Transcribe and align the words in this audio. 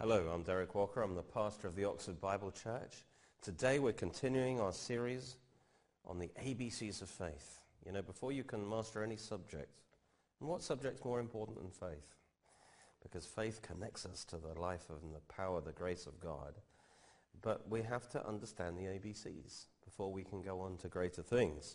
Hello, 0.00 0.30
I'm 0.32 0.44
Derek 0.44 0.76
Walker. 0.76 1.02
I'm 1.02 1.16
the 1.16 1.22
pastor 1.24 1.66
of 1.66 1.74
the 1.74 1.84
Oxford 1.84 2.20
Bible 2.20 2.52
Church. 2.52 3.04
Today 3.42 3.80
we're 3.80 3.92
continuing 3.92 4.60
our 4.60 4.72
series 4.72 5.34
on 6.06 6.20
the 6.20 6.30
ABCs 6.40 7.02
of 7.02 7.10
faith. 7.10 7.58
You 7.84 7.90
know, 7.90 8.02
before 8.02 8.30
you 8.30 8.44
can 8.44 8.70
master 8.70 9.02
any 9.02 9.16
subject, 9.16 9.80
and 10.38 10.48
what 10.48 10.62
subject's 10.62 11.04
more 11.04 11.18
important 11.18 11.58
than 11.58 11.72
faith? 11.72 12.14
Because 13.02 13.26
faith 13.26 13.60
connects 13.60 14.06
us 14.06 14.24
to 14.26 14.36
the 14.36 14.60
life 14.60 14.88
and 14.88 15.12
the 15.12 15.34
power, 15.34 15.60
the 15.60 15.72
grace 15.72 16.06
of 16.06 16.20
God. 16.20 16.54
But 17.42 17.68
we 17.68 17.82
have 17.82 18.08
to 18.10 18.24
understand 18.24 18.78
the 18.78 18.82
ABCs 18.82 19.66
before 19.84 20.12
we 20.12 20.22
can 20.22 20.42
go 20.42 20.60
on 20.60 20.76
to 20.76 20.86
greater 20.86 21.24
things. 21.24 21.74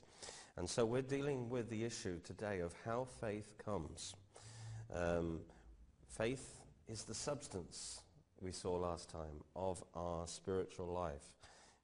And 0.55 0.69
so 0.69 0.85
we're 0.85 1.01
dealing 1.01 1.49
with 1.49 1.69
the 1.69 1.83
issue 1.83 2.21
today 2.23 2.61
of 2.61 2.73
how 2.85 3.05
faith 3.19 3.55
comes. 3.65 4.15
Um, 4.95 5.41
faith 6.07 6.61
is 6.87 7.03
the 7.03 7.13
substance 7.13 7.99
we 8.43 8.51
saw 8.51 8.75
last 8.75 9.09
time 9.09 9.41
of 9.55 9.83
our 9.95 10.27
spiritual 10.27 10.87
life. 10.87 11.33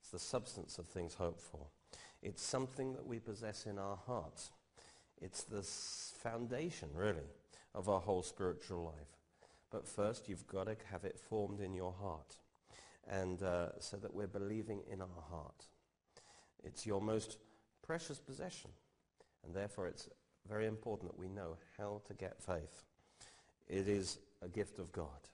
It's 0.01 0.11
the 0.11 0.19
substance 0.19 0.77
of 0.77 0.87
things 0.87 1.13
hoped 1.13 1.41
for. 1.41 1.67
It's 2.21 2.43
something 2.43 2.93
that 2.93 3.07
we 3.07 3.19
possess 3.19 3.65
in 3.65 3.79
our 3.79 3.97
hearts. 4.05 4.51
It's 5.21 5.43
the 5.43 5.61
foundation, 5.61 6.89
really, 6.93 7.29
of 7.73 7.87
our 7.87 8.01
whole 8.01 8.23
spiritual 8.23 8.83
life. 8.83 9.17
But 9.71 9.87
first, 9.87 10.27
you've 10.27 10.47
got 10.47 10.65
to 10.65 10.75
have 10.91 11.05
it 11.05 11.17
formed 11.17 11.61
in 11.61 11.73
your 11.73 11.93
heart, 11.93 12.37
and 13.07 13.41
uh, 13.41 13.79
so 13.79 13.97
that 13.97 14.13
we're 14.13 14.27
believing 14.27 14.81
in 14.91 15.01
our 15.01 15.23
heart. 15.29 15.67
It's 16.63 16.85
your 16.85 17.01
most 17.01 17.37
precious 17.81 18.19
possession, 18.19 18.71
and 19.45 19.55
therefore 19.55 19.87
it's 19.87 20.09
very 20.47 20.67
important 20.67 21.11
that 21.11 21.19
we 21.19 21.29
know 21.29 21.57
how 21.77 22.01
to 22.07 22.13
get 22.13 22.41
faith. 22.41 22.83
It 23.67 23.87
is 23.87 24.17
a 24.41 24.47
gift 24.49 24.79
of 24.79 24.91
God. 24.91 25.29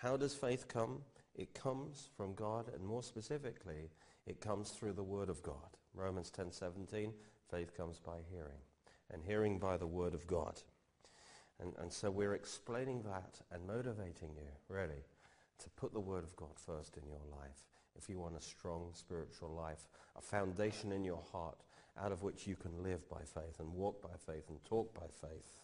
How 0.00 0.16
does 0.16 0.32
faith 0.32 0.68
come? 0.68 1.00
It 1.34 1.54
comes 1.54 2.08
from 2.16 2.34
God, 2.34 2.70
and 2.72 2.86
more 2.86 3.02
specifically, 3.02 3.90
it 4.26 4.40
comes 4.40 4.70
through 4.70 4.92
the 4.92 5.02
Word 5.02 5.28
of 5.28 5.42
God. 5.42 5.76
Romans 5.92 6.30
10:17, 6.30 7.12
faith 7.50 7.76
comes 7.76 7.98
by 7.98 8.20
hearing, 8.30 8.62
and 9.10 9.24
hearing 9.24 9.58
by 9.58 9.76
the 9.76 9.88
Word 9.88 10.14
of 10.14 10.24
God. 10.28 10.62
And, 11.58 11.74
and 11.78 11.92
so 11.92 12.12
we're 12.12 12.34
explaining 12.34 13.02
that 13.02 13.40
and 13.50 13.66
motivating 13.66 14.36
you, 14.36 14.48
really, 14.68 15.04
to 15.58 15.70
put 15.70 15.92
the 15.92 15.98
Word 15.98 16.22
of 16.22 16.36
God 16.36 16.56
first 16.56 16.96
in 16.96 17.08
your 17.08 17.24
life. 17.32 17.66
If 17.96 18.08
you 18.08 18.20
want 18.20 18.36
a 18.36 18.40
strong 18.40 18.90
spiritual 18.92 19.50
life, 19.50 19.88
a 20.14 20.22
foundation 20.22 20.92
in 20.92 21.02
your 21.02 21.24
heart 21.32 21.64
out 22.00 22.12
of 22.12 22.22
which 22.22 22.46
you 22.46 22.54
can 22.54 22.84
live 22.84 23.08
by 23.08 23.22
faith 23.24 23.58
and 23.58 23.72
walk 23.72 24.00
by 24.00 24.16
faith 24.32 24.48
and 24.48 24.64
talk 24.64 24.94
by 24.94 25.08
faith 25.08 25.60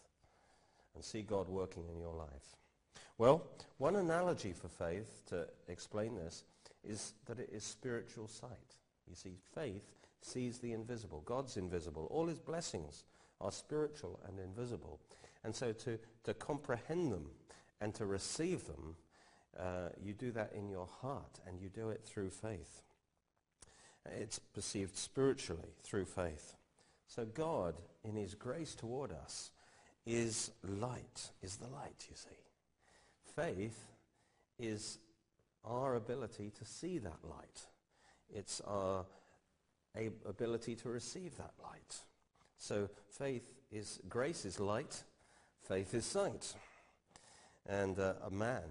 and 0.93 1.01
see 1.01 1.21
God 1.21 1.47
working 1.47 1.87
in 1.87 1.97
your 1.97 2.13
life. 2.13 2.57
Well, 3.17 3.43
one 3.77 3.95
analogy 3.95 4.53
for 4.53 4.67
faith 4.67 5.21
to 5.27 5.47
explain 5.67 6.15
this 6.15 6.43
is 6.83 7.13
that 7.25 7.39
it 7.39 7.49
is 7.51 7.63
spiritual 7.63 8.27
sight. 8.27 8.75
You 9.07 9.15
see, 9.15 9.37
faith 9.53 9.95
sees 10.21 10.59
the 10.59 10.73
invisible. 10.73 11.21
God's 11.25 11.57
invisible. 11.57 12.07
All 12.11 12.27
his 12.27 12.39
blessings 12.39 13.03
are 13.39 13.51
spiritual 13.51 14.19
and 14.27 14.39
invisible. 14.39 14.99
And 15.43 15.55
so 15.55 15.71
to, 15.71 15.99
to 16.23 16.33
comprehend 16.33 17.11
them 17.11 17.27
and 17.79 17.93
to 17.95 18.05
receive 18.05 18.65
them, 18.65 18.95
uh, 19.59 19.89
you 20.03 20.13
do 20.13 20.31
that 20.31 20.51
in 20.53 20.69
your 20.69 20.87
heart 21.01 21.39
and 21.47 21.59
you 21.59 21.69
do 21.69 21.89
it 21.89 22.01
through 22.03 22.29
faith. 22.29 22.81
It's 24.05 24.39
perceived 24.39 24.97
spiritually 24.97 25.73
through 25.83 26.05
faith. 26.05 26.55
So 27.07 27.25
God, 27.25 27.75
in 28.03 28.15
his 28.15 28.35
grace 28.35 28.75
toward 28.75 29.11
us, 29.11 29.51
is 30.05 30.51
light, 30.63 31.31
is 31.41 31.55
the 31.55 31.67
light, 31.67 32.05
you 32.09 32.15
see 32.15 32.44
faith 33.35 33.85
is 34.59 34.99
our 35.63 35.95
ability 35.95 36.51
to 36.57 36.65
see 36.65 36.97
that 36.99 37.19
light. 37.23 37.67
It's 38.33 38.61
our 38.61 39.05
ability 40.25 40.75
to 40.75 40.89
receive 40.89 41.37
that 41.37 41.53
light. 41.63 41.99
So 42.57 42.89
faith 43.09 43.43
is, 43.71 43.99
grace 44.09 44.45
is 44.45 44.59
light, 44.59 45.03
faith 45.67 45.93
is 45.93 46.05
sight. 46.05 46.53
And 47.67 47.99
uh, 47.99 48.13
a 48.25 48.29
man 48.29 48.63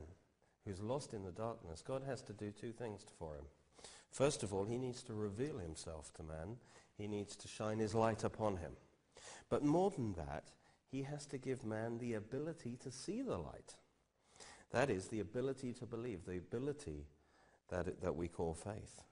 who's 0.65 0.81
lost 0.81 1.15
in 1.15 1.25
the 1.25 1.33
darkness, 1.33 1.83
God 1.83 2.03
has 2.07 2.23
to 2.23 2.33
do 2.33 2.51
two 2.51 2.73
things 2.73 3.05
for 3.19 3.35
him. 3.35 3.45
First 4.11 4.43
of 4.43 4.55
all, 4.55 4.65
he 4.65 4.79
needs 4.79 5.03
to 5.05 5.15
reveal 5.15 5.59
himself 5.59 6.13
to 6.15 6.23
man. 6.23 6.57
He 6.97 7.09
needs 7.09 7.35
to 7.37 7.49
shine 7.49 7.81
his 7.81 7.95
light 7.95 8.23
upon 8.23 8.59
him. 8.59 8.73
But 9.51 9.65
more 9.65 9.91
than 9.91 10.15
that, 10.15 10.53
he 10.91 11.03
has 11.03 11.27
to 11.27 11.39
give 11.39 11.65
man 11.65 11.99
the 11.99 12.15
ability 12.15 12.79
to 12.85 12.91
see 12.93 13.23
the 13.23 13.37
light. 13.37 13.75
That 14.75 14.91
is 14.91 15.07
the 15.07 15.21
ability 15.21 15.73
to 15.75 15.87
believe, 15.87 16.25
the 16.27 16.37
ability 16.37 17.07
that, 17.69 17.87
it, 17.87 18.03
that 18.03 18.17
we 18.17 18.27
call 18.27 18.55
faith. 18.55 19.05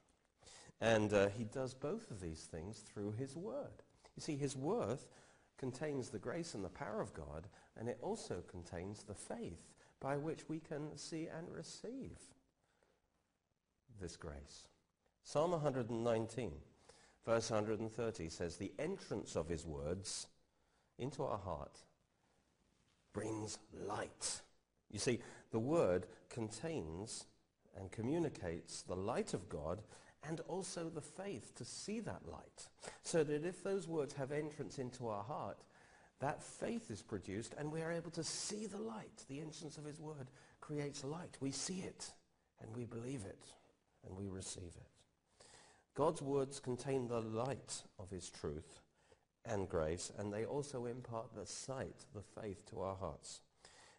And 0.81 1.13
uh, 1.13 1.29
he 1.29 1.45
does 1.45 1.73
both 1.73 2.11
of 2.11 2.19
these 2.19 2.41
things 2.51 2.79
through 2.79 3.13
his 3.13 3.37
word. 3.37 3.81
You 4.17 4.21
see, 4.21 4.35
his 4.35 4.57
word 4.57 4.99
contains 5.57 6.09
the 6.09 6.19
grace 6.19 6.53
and 6.53 6.65
the 6.65 6.69
power 6.69 6.99
of 6.99 7.13
God, 7.13 7.47
and 7.79 7.87
it 7.87 7.97
also 8.01 8.43
contains 8.51 9.03
the 9.03 9.13
faith 9.13 9.71
by 10.01 10.17
which 10.17 10.49
we 10.49 10.59
can 10.59 10.97
see 10.97 11.29
and 11.33 11.47
receive 11.49 12.17
this 14.01 14.17
grace. 14.17 14.67
Psalm 15.23 15.51
119, 15.51 16.51
verse 17.25 17.49
130 17.49 18.27
says, 18.27 18.57
The 18.57 18.73
entrance 18.77 19.37
of 19.37 19.47
his 19.47 19.65
words 19.65 20.27
into 20.99 21.23
our 21.23 21.37
heart 21.37 21.77
brings 23.13 23.59
light. 23.87 24.41
You 24.91 24.99
see, 24.99 25.19
the 25.51 25.59
Word 25.59 26.07
contains 26.29 27.25
and 27.77 27.91
communicates 27.91 28.81
the 28.83 28.95
light 28.95 29.33
of 29.33 29.49
God 29.49 29.81
and 30.27 30.39
also 30.47 30.89
the 30.89 31.01
faith 31.01 31.53
to 31.55 31.65
see 31.65 31.99
that 32.01 32.27
light. 32.31 32.67
So 33.03 33.23
that 33.23 33.45
if 33.45 33.63
those 33.63 33.87
words 33.87 34.13
have 34.13 34.31
entrance 34.31 34.79
into 34.79 35.07
our 35.07 35.23
heart, 35.23 35.57
that 36.19 36.41
faith 36.41 36.89
is 36.89 37.01
produced 37.01 37.53
and 37.57 37.71
we 37.71 37.81
are 37.81 37.91
able 37.91 38.11
to 38.11 38.23
see 38.23 38.65
the 38.65 38.77
light. 38.77 39.25
The 39.27 39.41
entrance 39.41 39.77
of 39.77 39.85
his 39.85 39.99
word 39.99 40.31
creates 40.61 41.03
light. 41.03 41.37
We 41.41 41.51
see 41.51 41.79
it 41.79 42.11
and 42.61 42.75
we 42.75 42.85
believe 42.85 43.25
it 43.25 43.43
and 44.07 44.15
we 44.15 44.29
receive 44.29 44.63
it. 44.63 45.45
God's 45.95 46.21
words 46.21 46.59
contain 46.59 47.07
the 47.07 47.21
light 47.21 47.83
of 47.99 48.09
his 48.09 48.29
truth 48.29 48.79
and 49.45 49.67
grace 49.67 50.11
and 50.17 50.31
they 50.31 50.45
also 50.45 50.85
impart 50.85 51.35
the 51.35 51.45
sight, 51.45 52.05
the 52.13 52.41
faith 52.41 52.65
to 52.69 52.81
our 52.81 52.95
hearts. 52.95 53.41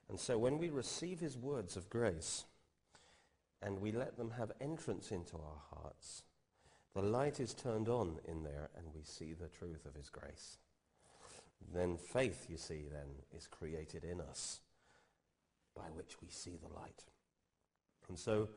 And 0.08 0.20
so 0.20 0.38
when 0.38 0.58
we 0.58 0.70
receive 0.70 1.20
his 1.20 1.36
words 1.36 1.76
of 1.76 1.90
grace 1.90 2.44
and 3.62 3.80
we 3.80 3.92
let 3.92 4.16
them 4.16 4.32
have 4.32 4.52
entrance 4.60 5.10
into 5.10 5.36
our 5.36 5.62
hearts, 5.70 6.22
the 6.94 7.02
light 7.02 7.40
is 7.40 7.54
turned 7.54 7.88
on 7.88 8.18
in 8.26 8.44
there 8.44 8.70
and 8.76 8.86
we 8.94 9.02
see 9.02 9.32
the 9.32 9.48
truth 9.48 9.84
of 9.86 9.94
his 9.94 10.10
grace. 10.10 10.58
Then 11.72 11.96
faith, 11.96 12.46
you 12.48 12.56
see, 12.56 12.84
then 12.90 13.08
is 13.36 13.46
created 13.46 14.04
in 14.04 14.20
us 14.20 14.60
by 15.74 15.88
which 15.94 16.20
we 16.22 16.28
see 16.28 16.56
the 16.56 16.72
light. 16.72 17.04
And 18.08 18.18
so 18.18 18.48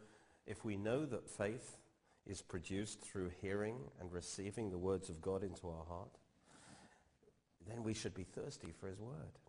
if 0.45 0.63
we 0.63 0.77
know 0.77 1.05
that 1.05 1.29
faith 1.29 1.77
is 2.25 2.41
produced 2.41 3.01
through 3.01 3.31
hearing 3.41 3.77
and 3.99 4.11
receiving 4.11 4.69
the 4.69 4.77
words 4.77 5.09
of 5.09 5.21
God 5.21 5.43
into 5.43 5.67
our 5.69 5.85
heart, 5.87 6.17
then 7.67 7.83
we 7.83 7.93
should 7.93 8.13
be 8.13 8.23
thirsty 8.23 8.73
for 8.77 8.87
his 8.87 8.99
word. 8.99 9.39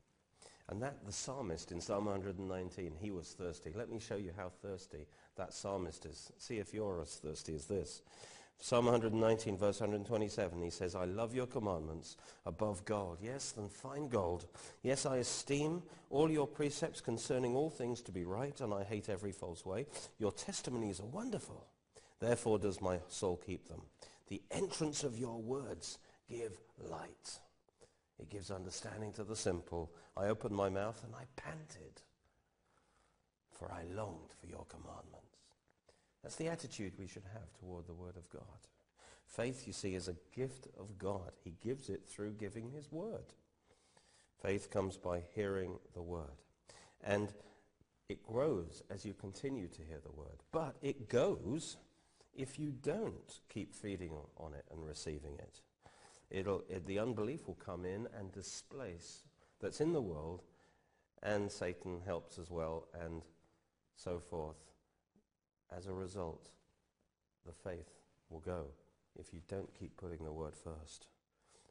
And 0.68 0.82
that 0.82 1.06
the 1.06 1.12
psalmist 1.12 1.72
in 1.72 1.80
Psalm 1.80 2.04
119, 2.04 2.92
he 3.00 3.10
was 3.10 3.28
thirsty. 3.28 3.72
Let 3.74 3.90
me 3.90 3.98
show 3.98 4.16
you 4.16 4.32
how 4.36 4.50
thirsty 4.62 5.06
that 5.36 5.54
psalmist 5.54 6.04
is. 6.04 6.30
See 6.36 6.58
if 6.58 6.74
you're 6.74 7.00
as 7.00 7.14
thirsty 7.14 7.54
as 7.54 7.66
this. 7.66 8.02
Psalm 8.60 8.86
119, 8.86 9.56
verse 9.56 9.80
127, 9.80 10.60
he 10.60 10.68
says, 10.68 10.96
I 10.96 11.04
love 11.04 11.32
your 11.32 11.46
commandments 11.46 12.16
above 12.44 12.84
gold, 12.84 13.18
yes, 13.22 13.52
than 13.52 13.68
fine 13.68 14.08
gold. 14.08 14.46
Yes, 14.82 15.06
I 15.06 15.18
esteem 15.18 15.82
all 16.10 16.28
your 16.28 16.48
precepts 16.48 17.00
concerning 17.00 17.54
all 17.54 17.70
things 17.70 18.02
to 18.02 18.12
be 18.12 18.24
right, 18.24 18.60
and 18.60 18.74
I 18.74 18.82
hate 18.82 19.08
every 19.08 19.30
false 19.30 19.64
way. 19.64 19.86
Your 20.18 20.32
testimonies 20.32 20.98
are 20.98 21.06
wonderful. 21.06 21.66
Therefore 22.18 22.58
does 22.58 22.80
my 22.80 22.98
soul 23.08 23.40
keep 23.46 23.68
them. 23.68 23.82
The 24.26 24.42
entrance 24.50 25.04
of 25.04 25.16
your 25.16 25.40
words 25.40 25.98
give 26.28 26.58
light. 26.90 27.38
It 28.18 28.30
gives 28.30 28.50
understanding 28.50 29.12
to 29.12 29.24
the 29.24 29.36
simple. 29.36 29.90
I 30.16 30.26
opened 30.26 30.54
my 30.54 30.68
mouth 30.68 31.02
and 31.04 31.14
I 31.14 31.24
panted, 31.36 32.02
for 33.52 33.70
I 33.70 33.84
longed 33.94 34.32
for 34.40 34.46
your 34.46 34.66
commandments. 34.68 35.28
That's 36.22 36.36
the 36.36 36.48
attitude 36.48 36.94
we 36.98 37.06
should 37.06 37.26
have 37.32 37.52
toward 37.60 37.86
the 37.86 37.94
Word 37.94 38.16
of 38.16 38.28
God. 38.28 38.42
Faith, 39.26 39.66
you 39.66 39.72
see, 39.72 39.94
is 39.94 40.08
a 40.08 40.16
gift 40.34 40.66
of 40.78 40.98
God. 40.98 41.32
He 41.44 41.54
gives 41.62 41.88
it 41.90 42.06
through 42.06 42.32
giving 42.32 42.70
his 42.70 42.90
Word. 42.90 43.34
Faith 44.42 44.70
comes 44.70 44.96
by 44.96 45.22
hearing 45.34 45.78
the 45.94 46.02
Word. 46.02 46.42
And 47.04 47.32
it 48.08 48.26
grows 48.26 48.82
as 48.90 49.04
you 49.04 49.14
continue 49.14 49.68
to 49.68 49.82
hear 49.82 50.00
the 50.02 50.12
Word. 50.12 50.42
But 50.50 50.76
it 50.82 51.08
goes 51.08 51.76
if 52.34 52.58
you 52.58 52.72
don't 52.82 53.40
keep 53.48 53.74
feeding 53.74 54.14
on 54.38 54.54
it 54.54 54.64
and 54.72 54.84
receiving 54.84 55.34
it 55.38 55.60
it'll, 56.30 56.62
it, 56.68 56.86
the 56.86 56.98
unbelief 56.98 57.46
will 57.46 57.54
come 57.54 57.84
in 57.84 58.06
and 58.18 58.32
displace 58.32 59.22
that's 59.60 59.80
in 59.80 59.92
the 59.92 60.00
world, 60.00 60.42
and 61.22 61.50
Satan 61.50 62.00
helps 62.04 62.38
as 62.38 62.50
well, 62.50 62.86
and 62.94 63.22
so 63.96 64.18
forth. 64.18 64.56
as 65.76 65.86
a 65.86 65.92
result, 65.92 66.50
the 67.44 67.52
faith 67.52 67.98
will 68.30 68.40
go 68.40 68.66
if 69.18 69.32
you 69.34 69.40
don't 69.48 69.74
keep 69.78 69.96
putting 69.96 70.24
the 70.24 70.32
word 70.32 70.54
first. 70.54 71.08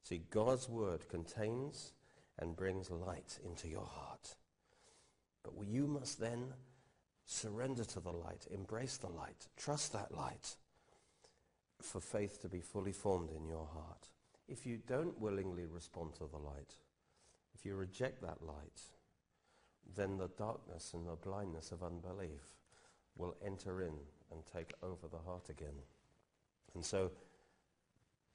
See, 0.03 0.23
God's 0.29 0.69
word 0.69 1.07
contains 1.09 1.93
and 2.37 2.55
brings 2.55 2.91
light 2.91 3.39
into 3.43 3.67
your 3.67 3.85
heart. 3.85 4.35
But 5.43 5.53
you 5.65 5.87
must 5.87 6.19
then 6.19 6.53
surrender 7.25 7.83
to 7.85 7.99
the 7.99 8.11
light, 8.11 8.47
embrace 8.51 8.97
the 8.97 9.09
light, 9.09 9.47
trust 9.57 9.93
that 9.93 10.13
light 10.15 10.55
for 11.81 12.01
faith 12.01 12.41
to 12.41 12.49
be 12.49 12.61
fully 12.61 12.91
formed 12.91 13.31
in 13.31 13.47
your 13.47 13.67
heart. 13.73 14.09
If 14.47 14.65
you 14.65 14.79
don't 14.87 15.19
willingly 15.19 15.65
respond 15.65 16.13
to 16.15 16.27
the 16.31 16.37
light, 16.37 16.73
if 17.53 17.65
you 17.65 17.75
reject 17.75 18.21
that 18.21 18.41
light, 18.45 18.81
then 19.95 20.17
the 20.17 20.29
darkness 20.37 20.91
and 20.93 21.07
the 21.07 21.15
blindness 21.15 21.71
of 21.71 21.83
unbelief 21.83 22.55
will 23.17 23.35
enter 23.45 23.81
in 23.81 23.93
and 24.31 24.41
take 24.53 24.73
over 24.83 25.07
the 25.11 25.17
heart 25.17 25.49
again. 25.49 25.81
And 26.75 26.85
so 26.85 27.11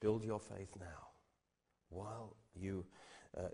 build 0.00 0.24
your 0.24 0.40
faith 0.40 0.74
now 0.78 1.08
while 1.90 2.34
you 2.54 2.84
uh, 3.36 3.48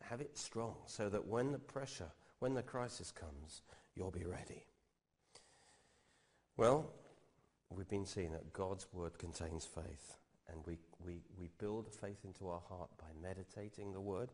have 0.00 0.20
it 0.20 0.36
strong 0.36 0.76
so 0.86 1.08
that 1.08 1.26
when 1.26 1.52
the 1.52 1.58
pressure, 1.58 2.10
when 2.38 2.54
the 2.54 2.62
crisis 2.62 3.10
comes, 3.10 3.62
you'll 3.94 4.10
be 4.10 4.24
ready. 4.24 4.64
Well, 6.56 6.92
we've 7.70 7.88
been 7.88 8.06
seeing 8.06 8.32
that 8.32 8.52
God's 8.52 8.86
word 8.92 9.18
contains 9.18 9.64
faith. 9.64 10.18
And 10.52 10.62
we, 10.66 10.78
we, 11.04 11.22
we 11.38 11.48
build 11.58 11.88
faith 11.90 12.24
into 12.24 12.48
our 12.48 12.62
heart 12.68 12.90
by 12.98 13.08
meditating 13.20 13.92
the 13.92 14.00
word 14.00 14.30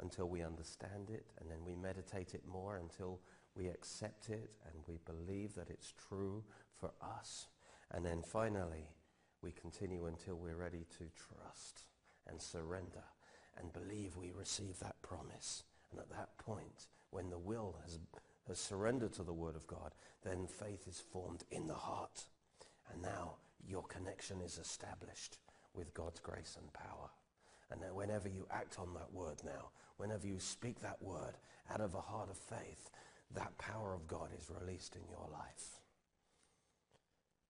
until 0.00 0.28
we 0.28 0.42
understand 0.42 1.10
it. 1.10 1.26
And 1.40 1.50
then 1.50 1.58
we 1.64 1.74
meditate 1.74 2.34
it 2.34 2.42
more 2.46 2.76
until 2.76 3.20
we 3.54 3.66
accept 3.66 4.28
it 4.30 4.50
and 4.66 4.82
we 4.86 4.98
believe 5.04 5.54
that 5.54 5.70
it's 5.70 5.92
true 6.08 6.44
for 6.78 6.92
us. 7.02 7.48
And 7.90 8.04
then 8.04 8.22
finally, 8.22 8.90
we 9.42 9.52
continue 9.52 10.06
until 10.06 10.36
we're 10.36 10.56
ready 10.56 10.86
to 10.98 11.04
trust 11.16 11.84
and 12.28 12.40
surrender 12.40 13.04
and 13.56 13.72
believe 13.72 14.16
we 14.16 14.30
receive 14.30 14.78
that 14.78 15.00
promise. 15.02 15.64
And 15.90 15.98
at 15.98 16.10
that 16.10 16.36
point, 16.38 16.86
when 17.10 17.30
the 17.30 17.38
will 17.38 17.76
has, 17.82 17.98
has 18.46 18.58
surrendered 18.58 19.12
to 19.14 19.22
the 19.22 19.32
word 19.32 19.56
of 19.56 19.66
God, 19.66 19.94
then 20.22 20.46
faith 20.46 20.86
is 20.86 21.00
formed 21.00 21.44
in 21.50 21.66
the 21.66 21.74
heart. 21.74 22.24
And 22.92 23.02
now 23.02 23.36
your 23.66 23.82
connection 23.82 24.40
is 24.40 24.58
established 24.58 25.38
with 25.78 25.94
God's 25.94 26.20
grace 26.20 26.56
and 26.60 26.72
power. 26.72 27.08
And 27.70 27.80
that 27.82 27.94
whenever 27.94 28.28
you 28.28 28.46
act 28.50 28.78
on 28.78 28.94
that 28.94 29.12
word 29.12 29.36
now, 29.44 29.70
whenever 29.96 30.26
you 30.26 30.38
speak 30.38 30.80
that 30.80 31.00
word 31.00 31.34
out 31.70 31.80
of 31.80 31.94
a 31.94 32.00
heart 32.00 32.30
of 32.30 32.36
faith, 32.36 32.90
that 33.34 33.56
power 33.58 33.94
of 33.94 34.08
God 34.08 34.30
is 34.36 34.50
released 34.60 34.96
in 34.96 35.02
your 35.10 35.28
life. 35.30 35.80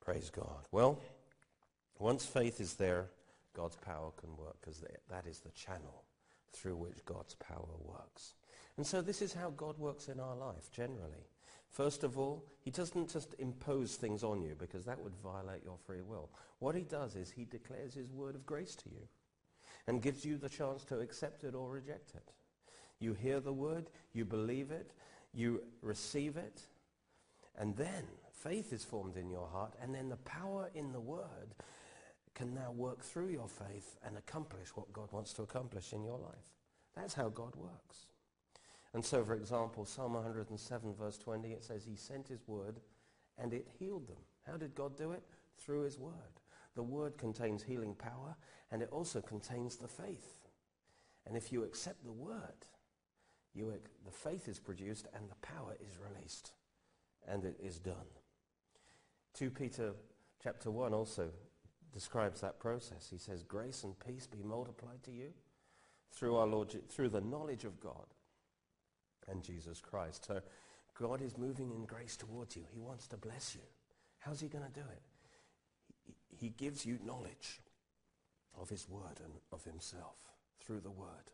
Praise 0.04 0.30
God. 0.30 0.66
Well, 0.72 0.98
once 1.98 2.24
faith 2.24 2.60
is 2.60 2.74
there, 2.74 3.06
God's 3.54 3.76
power 3.76 4.10
can 4.20 4.36
work 4.36 4.56
because 4.60 4.84
that 5.10 5.26
is 5.26 5.40
the 5.40 5.50
channel 5.50 6.04
through 6.52 6.76
which 6.76 7.04
God's 7.04 7.34
power 7.34 7.76
works. 7.84 8.34
And 8.76 8.86
so 8.86 9.02
this 9.02 9.22
is 9.22 9.32
how 9.32 9.50
God 9.50 9.78
works 9.78 10.08
in 10.08 10.20
our 10.20 10.36
life 10.36 10.70
generally. 10.72 11.26
First 11.70 12.02
of 12.04 12.18
all, 12.18 12.44
he 12.60 12.70
doesn't 12.70 13.12
just 13.12 13.34
impose 13.38 13.96
things 13.96 14.24
on 14.24 14.42
you 14.42 14.54
because 14.58 14.84
that 14.84 15.00
would 15.00 15.14
violate 15.22 15.62
your 15.64 15.78
free 15.86 16.00
will. 16.00 16.30
What 16.58 16.74
he 16.74 16.82
does 16.82 17.14
is 17.14 17.30
he 17.30 17.44
declares 17.44 17.94
his 17.94 18.12
word 18.12 18.34
of 18.34 18.46
grace 18.46 18.74
to 18.76 18.88
you 18.90 19.06
and 19.86 20.02
gives 20.02 20.24
you 20.24 20.36
the 20.36 20.48
chance 20.48 20.84
to 20.84 20.98
accept 21.00 21.44
it 21.44 21.54
or 21.54 21.70
reject 21.70 22.12
it. 22.14 22.32
You 23.00 23.14
hear 23.14 23.40
the 23.40 23.52
word, 23.52 23.90
you 24.12 24.24
believe 24.24 24.70
it, 24.70 24.92
you 25.32 25.62
receive 25.82 26.36
it, 26.36 26.62
and 27.56 27.76
then 27.76 28.04
faith 28.32 28.72
is 28.72 28.84
formed 28.84 29.16
in 29.16 29.30
your 29.30 29.48
heart, 29.48 29.74
and 29.80 29.94
then 29.94 30.08
the 30.08 30.16
power 30.16 30.70
in 30.74 30.92
the 30.92 31.00
word 31.00 31.54
can 32.34 32.54
now 32.54 32.70
work 32.72 33.02
through 33.02 33.28
your 33.28 33.48
faith 33.48 33.96
and 34.04 34.16
accomplish 34.16 34.68
what 34.74 34.92
God 34.92 35.10
wants 35.12 35.32
to 35.34 35.42
accomplish 35.42 35.92
in 35.92 36.04
your 36.04 36.18
life. 36.18 36.52
That's 36.94 37.14
how 37.14 37.28
God 37.28 37.54
works. 37.56 38.07
And 38.94 39.04
so, 39.04 39.22
for 39.24 39.34
example, 39.34 39.84
Psalm 39.84 40.14
107, 40.14 40.94
verse 40.94 41.18
20, 41.18 41.52
it 41.52 41.64
says, 41.64 41.84
He 41.84 41.96
sent 41.96 42.28
His 42.28 42.46
word 42.46 42.80
and 43.36 43.52
it 43.52 43.68
healed 43.78 44.08
them. 44.08 44.16
How 44.46 44.56
did 44.56 44.74
God 44.74 44.96
do 44.96 45.12
it? 45.12 45.22
Through 45.58 45.82
His 45.82 45.98
word. 45.98 46.14
The 46.74 46.82
word 46.82 47.18
contains 47.18 47.62
healing 47.62 47.94
power 47.94 48.36
and 48.70 48.82
it 48.82 48.88
also 48.90 49.20
contains 49.20 49.76
the 49.76 49.88
faith. 49.88 50.48
And 51.26 51.36
if 51.36 51.52
you 51.52 51.64
accept 51.64 52.04
the 52.04 52.12
word, 52.12 52.66
you, 53.54 53.72
the 54.04 54.10
faith 54.10 54.48
is 54.48 54.58
produced 54.58 55.06
and 55.14 55.28
the 55.28 55.46
power 55.46 55.76
is 55.80 55.98
released. 55.98 56.52
And 57.26 57.44
it 57.44 57.56
is 57.62 57.78
done. 57.78 58.06
2 59.34 59.50
Peter 59.50 59.92
chapter 60.42 60.70
1 60.70 60.94
also 60.94 61.28
describes 61.92 62.40
that 62.40 62.58
process. 62.58 63.08
He 63.10 63.18
says, 63.18 63.42
grace 63.42 63.84
and 63.84 63.94
peace 63.98 64.26
be 64.26 64.42
multiplied 64.42 65.02
to 65.04 65.10
you 65.10 65.28
through 66.10 66.36
our 66.36 66.46
Lord, 66.46 66.74
through 66.88 67.10
the 67.10 67.20
knowledge 67.20 67.64
of 67.64 67.78
God 67.80 68.06
and 69.30 69.42
Jesus 69.42 69.80
Christ. 69.80 70.26
So 70.26 70.40
God 70.98 71.22
is 71.22 71.38
moving 71.38 71.70
in 71.72 71.84
grace 71.84 72.16
towards 72.16 72.56
you. 72.56 72.62
He 72.72 72.80
wants 72.80 73.06
to 73.08 73.16
bless 73.16 73.54
you. 73.54 73.62
How's 74.18 74.40
he 74.40 74.48
going 74.48 74.64
to 74.64 74.70
do 74.70 74.86
it? 74.86 75.02
He, 76.40 76.50
gives 76.50 76.86
you 76.86 76.98
knowledge 77.04 77.60
of 78.60 78.68
his 78.68 78.88
word 78.88 79.20
and 79.24 79.32
of 79.52 79.64
himself 79.64 80.16
through 80.60 80.80
the 80.80 80.90
word. 80.90 81.32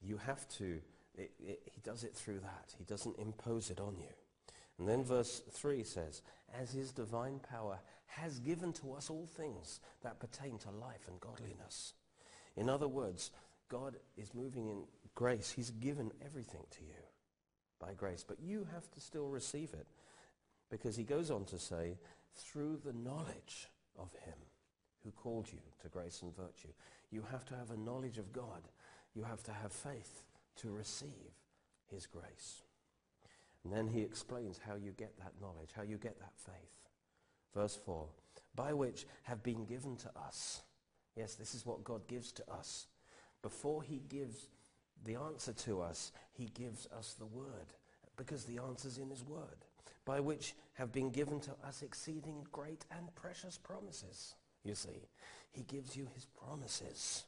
You 0.00 0.16
have 0.18 0.48
to, 0.58 0.80
it, 1.16 1.32
it, 1.40 1.62
he 1.64 1.80
does 1.82 2.04
it 2.04 2.14
through 2.14 2.40
that. 2.40 2.74
He 2.76 2.84
doesn't 2.84 3.18
impose 3.18 3.70
it 3.70 3.80
on 3.80 3.96
you. 3.98 4.12
And 4.78 4.88
then 4.88 5.04
verse 5.04 5.42
3 5.50 5.84
says, 5.84 6.22
as 6.60 6.72
his 6.72 6.92
divine 6.92 7.38
power 7.38 7.78
has 8.06 8.38
given 8.40 8.72
to 8.74 8.92
us 8.92 9.08
all 9.10 9.26
things 9.26 9.80
that 10.02 10.20
pertain 10.20 10.58
to 10.58 10.70
life 10.70 11.08
and 11.08 11.20
godliness. 11.20 11.94
In 12.56 12.68
other 12.68 12.88
words, 12.88 13.30
God 13.68 13.96
is 14.16 14.34
moving 14.34 14.68
in 14.68 14.82
grace. 15.14 15.50
He's 15.50 15.70
given 15.70 16.10
everything 16.24 16.64
to 16.70 16.84
you 16.84 17.02
by 17.80 17.94
grace, 17.94 18.24
but 18.26 18.40
you 18.40 18.66
have 18.72 18.90
to 18.92 19.00
still 19.00 19.28
receive 19.28 19.72
it 19.74 19.86
because 20.70 20.96
he 20.96 21.04
goes 21.04 21.30
on 21.30 21.44
to 21.46 21.58
say, 21.58 21.98
through 22.34 22.78
the 22.84 22.92
knowledge 22.92 23.68
of 23.98 24.10
him 24.24 24.34
who 25.04 25.10
called 25.10 25.48
you 25.52 25.58
to 25.82 25.88
grace 25.88 26.22
and 26.22 26.34
virtue. 26.34 26.72
You 27.10 27.24
have 27.30 27.44
to 27.46 27.56
have 27.56 27.70
a 27.70 27.76
knowledge 27.76 28.18
of 28.18 28.32
God. 28.32 28.68
You 29.14 29.24
have 29.24 29.42
to 29.44 29.52
have 29.52 29.72
faith 29.72 30.24
to 30.56 30.70
receive 30.70 31.32
his 31.90 32.06
grace. 32.06 32.62
And 33.64 33.72
then 33.72 33.88
he 33.88 34.00
explains 34.00 34.58
how 34.66 34.76
you 34.76 34.92
get 34.92 35.16
that 35.18 35.32
knowledge, 35.40 35.70
how 35.76 35.82
you 35.82 35.98
get 35.98 36.18
that 36.20 36.32
faith. 36.36 36.88
Verse 37.54 37.78
4, 37.84 38.06
by 38.54 38.72
which 38.72 39.06
have 39.24 39.42
been 39.42 39.64
given 39.64 39.96
to 39.96 40.10
us. 40.26 40.62
Yes, 41.16 41.34
this 41.34 41.54
is 41.54 41.66
what 41.66 41.84
God 41.84 42.08
gives 42.08 42.32
to 42.32 42.50
us. 42.50 42.86
Before 43.42 43.82
he 43.82 44.00
gives 44.08 44.48
the 45.04 45.16
answer 45.16 45.52
to 45.52 45.80
us, 45.80 46.12
he 46.32 46.46
gives 46.46 46.86
us 46.96 47.14
the 47.18 47.26
word, 47.26 47.74
because 48.16 48.44
the 48.44 48.58
answer's 48.58 48.98
in 48.98 49.10
his 49.10 49.24
word, 49.24 49.64
by 50.04 50.20
which 50.20 50.54
have 50.74 50.92
been 50.92 51.10
given 51.10 51.40
to 51.40 51.52
us 51.66 51.82
exceeding 51.82 52.46
great 52.52 52.84
and 52.96 53.14
precious 53.14 53.58
promises. 53.58 54.34
You 54.64 54.74
see, 54.74 55.08
he 55.50 55.62
gives 55.62 55.96
you 55.96 56.08
his 56.14 56.24
promises, 56.24 57.24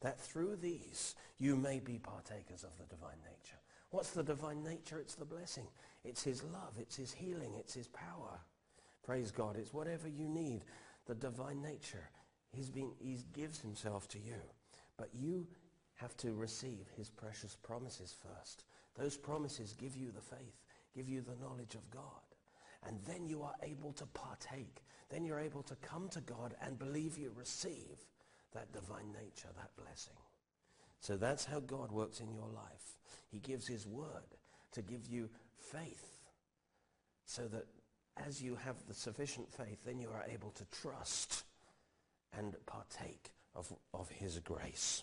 that 0.00 0.20
through 0.20 0.56
these 0.56 1.14
you 1.38 1.56
may 1.56 1.80
be 1.80 1.98
partakers 1.98 2.64
of 2.64 2.76
the 2.78 2.94
divine 2.94 3.20
nature. 3.24 3.58
What's 3.90 4.10
the 4.10 4.22
divine 4.22 4.62
nature? 4.62 4.98
It's 5.00 5.14
the 5.14 5.24
blessing. 5.24 5.66
It's 6.04 6.22
his 6.22 6.42
love. 6.44 6.74
It's 6.78 6.96
his 6.96 7.12
healing. 7.12 7.54
It's 7.58 7.74
his 7.74 7.88
power. 7.88 8.40
Praise 9.02 9.30
God. 9.30 9.56
It's 9.56 9.72
whatever 9.72 10.08
you 10.08 10.28
need. 10.28 10.62
The 11.06 11.14
divine 11.14 11.62
nature. 11.62 12.10
He's 12.52 12.70
been, 12.70 12.90
he 12.98 13.18
gives 13.32 13.60
himself 13.60 14.06
to 14.08 14.18
you. 14.18 14.40
But 14.98 15.08
you 15.14 15.46
have 15.98 16.16
to 16.16 16.32
receive 16.32 16.86
his 16.96 17.10
precious 17.10 17.56
promises 17.62 18.14
first. 18.22 18.64
Those 18.96 19.16
promises 19.16 19.74
give 19.78 19.96
you 19.96 20.10
the 20.10 20.20
faith, 20.20 20.64
give 20.94 21.08
you 21.08 21.20
the 21.20 21.36
knowledge 21.44 21.74
of 21.74 21.90
God. 21.90 22.02
And 22.86 22.98
then 23.06 23.26
you 23.26 23.42
are 23.42 23.54
able 23.62 23.92
to 23.94 24.06
partake. 24.06 24.82
Then 25.10 25.24
you're 25.24 25.40
able 25.40 25.62
to 25.64 25.74
come 25.76 26.08
to 26.10 26.20
God 26.20 26.54
and 26.62 26.78
believe 26.78 27.18
you 27.18 27.32
receive 27.34 28.06
that 28.54 28.72
divine 28.72 29.12
nature, 29.12 29.48
that 29.56 29.70
blessing. 29.76 30.14
So 31.00 31.16
that's 31.16 31.44
how 31.44 31.60
God 31.60 31.90
works 31.92 32.20
in 32.20 32.32
your 32.32 32.48
life. 32.48 32.98
He 33.30 33.38
gives 33.38 33.66
his 33.66 33.86
word 33.86 34.36
to 34.72 34.82
give 34.82 35.06
you 35.06 35.28
faith 35.56 36.18
so 37.24 37.46
that 37.48 37.66
as 38.26 38.42
you 38.42 38.56
have 38.64 38.76
the 38.86 38.94
sufficient 38.94 39.52
faith, 39.52 39.78
then 39.84 39.98
you 39.98 40.08
are 40.08 40.24
able 40.32 40.50
to 40.50 40.64
trust 40.80 41.44
and 42.36 42.54
partake 42.66 43.30
of, 43.54 43.72
of 43.94 44.08
his 44.10 44.38
grace. 44.40 45.02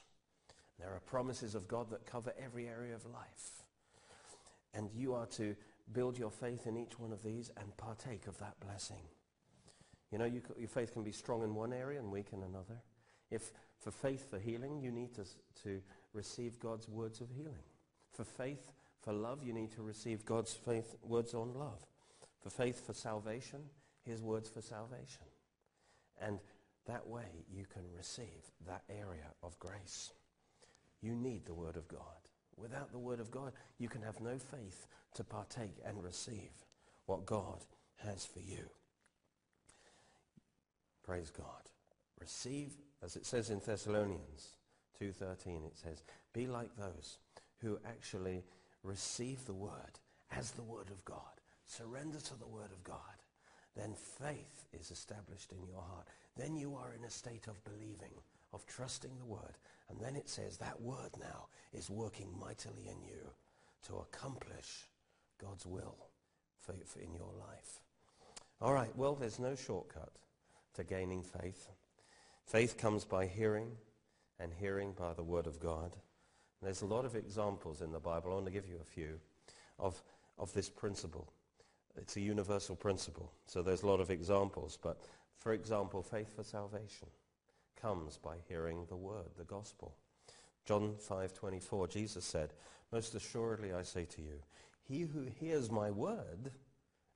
There 0.80 0.94
are 0.94 1.00
promises 1.00 1.56
of 1.56 1.68
God 1.68 1.90
that 1.92 2.06
cover 2.06 2.34
every 2.42 2.68
area 2.68 2.96
of 2.96 3.06
life. 3.06 3.64
And 4.74 4.90
you 4.94 5.14
are 5.14 5.26
to 5.28 5.56
build 5.94 6.18
your 6.18 6.32
faith 6.32 6.68
in 6.68 6.78
each 6.78 7.00
one 7.00 7.14
of 7.14 7.24
these 7.24 7.50
and 7.58 7.76
partake 7.78 8.28
of 8.28 8.38
that 8.40 8.60
blessing. 8.60 9.04
You 10.12 10.18
know, 10.18 10.26
you, 10.26 10.42
your 10.58 10.68
faith 10.68 10.94
can 10.94 11.04
be 11.04 11.12
strong 11.12 11.44
in 11.44 11.56
one 11.56 11.74
area 11.74 12.00
and 12.00 12.12
weak 12.12 12.28
in 12.34 12.44
another. 12.44 12.82
If 13.32 13.52
for 13.80 13.92
faith 13.92 14.30
for 14.30 14.40
healing, 14.40 14.80
you 14.82 14.92
need 14.92 15.14
to, 15.16 15.24
to 15.64 15.82
receive 16.14 16.60
God's 16.60 16.88
words 16.88 17.22
of 17.22 17.30
healing. 17.30 17.64
For 18.14 18.24
faith 18.24 18.72
for 19.02 19.14
love, 19.14 19.44
you 19.44 19.54
need 19.54 19.72
to 19.74 19.82
receive 19.82 20.26
God's 20.26 20.54
faith, 20.54 20.96
words 21.04 21.34
on 21.34 21.54
love. 21.54 21.86
For 22.42 22.50
faith 22.50 22.86
for 22.86 22.94
salvation, 22.94 23.60
his 24.04 24.22
words 24.22 24.50
for 24.50 24.62
salvation. 24.62 25.26
And 26.22 26.40
that 26.86 27.08
way 27.08 27.46
you 27.52 27.66
can 27.66 27.84
receive 27.96 28.52
that 28.68 28.84
area 28.90 29.34
of 29.44 29.58
grace. 29.60 30.12
You 31.02 31.16
need 31.16 31.46
the 31.46 31.54
word 31.54 31.78
of 31.78 31.88
God. 31.88 32.00
Without 32.58 32.92
the 32.92 33.00
word 33.00 33.20
of 33.20 33.32
God, 33.32 33.52
you 33.78 33.90
can 33.90 34.02
have 34.02 34.22
no 34.22 34.38
faith 34.38 34.88
to 35.16 35.24
partake 35.24 35.78
and 35.86 36.04
receive 36.04 36.52
what 37.06 37.26
God 37.26 37.60
has 37.98 38.26
for 38.26 38.40
you. 38.40 38.70
Praise 41.04 41.30
God. 41.30 41.70
Receive, 42.20 42.72
as 43.04 43.16
it 43.16 43.26
says 43.26 43.50
in 43.50 43.62
Thessalonians 43.64 44.56
2.13, 45.02 45.66
it 45.66 45.78
says, 45.78 46.04
be 46.34 46.48
like 46.48 46.76
those 46.78 47.18
who 47.62 47.78
actually 47.86 48.44
receive 48.84 49.46
the 49.46 49.54
word 49.54 50.00
as 50.32 50.52
the 50.52 50.64
word 50.64 50.90
of 50.90 51.04
God. 51.06 51.20
Surrender 51.68 52.20
to 52.20 52.40
the 52.40 52.48
word 52.48 52.72
of 52.72 52.84
God. 52.84 52.98
Then 53.76 53.94
faith 53.94 54.66
is 54.74 54.92
established 54.92 55.52
in 55.52 55.68
your 55.68 55.82
heart. 55.82 56.08
Then 56.38 56.56
you 56.56 56.76
are 56.76 56.94
in 56.98 57.04
a 57.04 57.10
state 57.10 57.48
of 57.48 57.64
believing, 57.64 58.14
of 58.56 58.66
trusting 58.66 59.12
the 59.20 59.26
word. 59.26 59.58
And 59.90 60.00
then 60.00 60.16
it 60.16 60.30
says 60.30 60.58
that 60.58 60.82
word 60.82 61.12
now 61.20 61.48
is 61.74 61.90
working 61.90 62.30
mightily 62.40 62.88
in 62.90 63.04
you 63.04 63.30
to 63.88 63.98
accomplish 63.98 64.88
God's 65.40 65.66
will 65.66 65.98
for, 66.62 66.74
for 66.86 67.00
in 67.00 67.14
your 67.14 67.32
life. 67.38 67.82
All 68.62 68.74
right, 68.74 68.96
well, 68.96 69.14
there's 69.14 69.38
no 69.38 69.56
shortcut 69.56 70.14
to 70.74 70.84
gaining 70.84 71.22
faith. 71.22 71.70
Faith 72.46 72.78
comes 72.78 73.04
by 73.04 73.28
hearing, 73.28 73.72
and 74.40 74.52
hearing 74.54 74.94
by 74.94 75.14
the 75.14 75.24
word 75.24 75.46
of 75.46 75.60
God. 75.60 75.96
There's 76.62 76.82
a 76.82 76.88
lot 76.88 77.06
of 77.06 77.16
examples 77.16 77.82
in 77.82 77.92
the 77.92 78.00
Bible. 78.00 78.32
I 78.32 78.36
want 78.36 78.46
to 78.46 78.52
give 78.52 78.68
you 78.68 78.80
a 78.82 78.86
few 78.86 79.20
of, 79.78 80.02
of 80.40 80.54
this 80.54 80.70
principle. 80.70 81.32
It's 81.98 82.16
a 82.16 82.22
universal 82.22 82.76
principle. 82.76 83.32
So 83.46 83.62
there's 83.62 83.84
a 83.84 83.88
lot 83.88 84.00
of 84.00 84.10
examples. 84.10 84.80
But 84.82 85.02
for 85.38 85.54
example, 85.54 86.02
faith 86.02 86.34
for 86.36 86.44
salvation 86.44 87.10
comes 87.76 88.18
by 88.18 88.38
hearing 88.48 88.86
the 88.86 88.96
word, 88.96 89.32
the 89.38 89.44
gospel. 89.44 89.96
John 90.66 90.96
5:24, 90.98 91.88
Jesus 91.88 92.26
said, 92.26 92.54
"Most 92.92 93.14
assuredly 93.16 93.74
I 93.74 93.84
say 93.84 94.06
to 94.06 94.22
you, 94.22 94.42
he 94.84 95.02
who 95.02 95.24
hears 95.26 95.70
my 95.70 95.92
word 95.92 96.52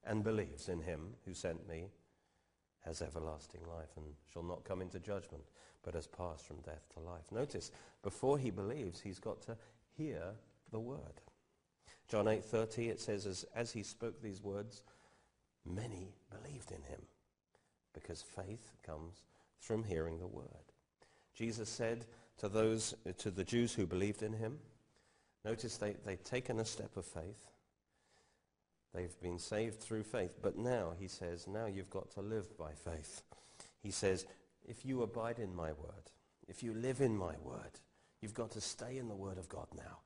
and 0.03 0.23
believes 0.23 0.69
in 0.69 0.81
him 0.81 1.17
who 1.25 1.33
sent 1.33 1.67
me 1.67 1.91
has 2.81 3.01
everlasting 3.01 3.65
life 3.65 3.97
and 3.97 4.15
shall 4.31 4.43
not 4.43 4.63
come 4.63 4.81
into 4.81 4.99
judgment, 4.99 5.43
but 5.81 5.93
has 5.93 6.07
passed 6.07 6.45
from 6.45 6.61
death 6.61 6.87
to 6.93 6.99
life." 6.99 7.31
Notice, 7.31 7.71
before 8.01 8.37
he 8.37 8.51
believes, 8.51 9.01
he's 9.01 9.19
got 9.19 9.41
to 9.43 9.57
hear 9.97 10.35
the 10.71 10.79
word. 10.79 11.21
John 12.07 12.25
8:30 12.27 12.89
it 12.89 12.99
says 12.99 13.25
as, 13.25 13.43
as 13.53 13.71
he 13.71 13.83
spoke 13.83 14.21
these 14.21 14.41
words 14.41 14.81
many 15.65 16.15
believed 16.29 16.71
in 16.71 16.81
him 16.83 17.05
because 17.93 18.21
faith 18.21 18.71
comes 18.83 19.23
from 19.59 19.83
hearing 19.83 20.19
the 20.19 20.27
word. 20.27 20.45
Jesus 21.35 21.69
said 21.69 22.05
to 22.37 22.49
those 22.49 22.95
to 23.17 23.31
the 23.31 23.43
Jews 23.43 23.73
who 23.73 23.85
believed 23.85 24.23
in 24.23 24.33
him 24.33 24.59
notice 25.45 25.77
they 25.77 25.95
they'd 26.05 26.23
taken 26.23 26.59
a 26.59 26.65
step 26.65 26.97
of 26.97 27.05
faith 27.05 27.51
they've 28.93 29.19
been 29.21 29.39
saved 29.39 29.79
through 29.79 30.03
faith 30.03 30.39
but 30.41 30.57
now 30.57 30.93
he 30.99 31.07
says 31.07 31.47
now 31.47 31.65
you've 31.65 31.89
got 31.89 32.11
to 32.11 32.21
live 32.21 32.57
by 32.57 32.71
faith. 32.71 33.21
He 33.81 33.91
says 33.91 34.25
if 34.67 34.85
you 34.85 35.01
abide 35.01 35.39
in 35.39 35.55
my 35.55 35.71
word 35.71 36.11
if 36.47 36.63
you 36.63 36.73
live 36.73 37.01
in 37.01 37.17
my 37.17 37.35
word 37.43 37.79
you've 38.21 38.33
got 38.33 38.51
to 38.51 38.61
stay 38.61 38.97
in 38.97 39.07
the 39.07 39.15
word 39.15 39.37
of 39.37 39.47
God 39.49 39.67
now 39.75 39.99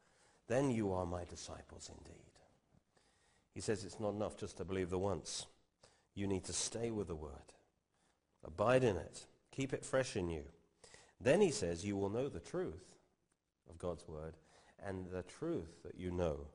then 0.47 0.69
you 0.69 0.91
are 0.93 1.05
my 1.05 1.23
disciples 1.23 1.89
indeed. 1.89 2.33
He 3.53 3.61
says 3.61 3.83
it's 3.83 3.99
not 3.99 4.13
enough 4.13 4.37
just 4.37 4.57
to 4.57 4.65
believe 4.65 4.89
the 4.89 4.99
once. 4.99 5.45
You 6.15 6.27
need 6.27 6.43
to 6.45 6.53
stay 6.53 6.91
with 6.91 7.07
the 7.07 7.15
word. 7.15 7.31
Abide 8.45 8.83
in 8.83 8.97
it. 8.97 9.25
Keep 9.55 9.73
it 9.73 9.85
fresh 9.85 10.15
in 10.15 10.29
you. 10.29 10.43
Then 11.21 11.39
he 11.39 11.51
says 11.51 11.85
you 11.85 11.95
will 11.95 12.09
know 12.09 12.27
the 12.27 12.39
truth 12.39 12.95
of 13.69 13.77
God's 13.77 14.07
word, 14.07 14.33
and 14.83 15.05
the 15.11 15.21
truth 15.23 15.83
that 15.83 15.95
you 15.95 16.11
know 16.11 16.47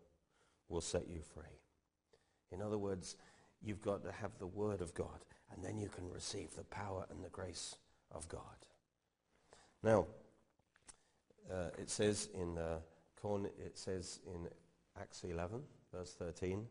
will 0.68 0.80
set 0.80 1.08
you 1.08 1.20
free. 1.20 1.60
In 2.50 2.60
other 2.60 2.76
words, 2.76 3.16
you've 3.62 3.82
got 3.82 4.02
to 4.02 4.12
have 4.12 4.32
the 4.38 4.46
word 4.46 4.80
of 4.80 4.94
God, 4.94 5.24
and 5.52 5.64
then 5.64 5.78
you 5.78 5.88
can 5.88 6.10
receive 6.10 6.54
the 6.56 6.64
power 6.64 7.06
and 7.08 7.24
the 7.24 7.30
grace 7.30 7.76
of 8.10 8.28
God. 8.28 8.42
Now, 9.82 10.06
uh, 11.50 11.70
it 11.78 11.90
says 11.90 12.28
in 12.34 12.58
uh, 12.58 12.78
it 13.64 13.78
says 13.78 14.20
in 14.26 14.48
Acts 15.00 15.24
11, 15.24 15.60
verse 15.92 16.14
13, 16.14 16.66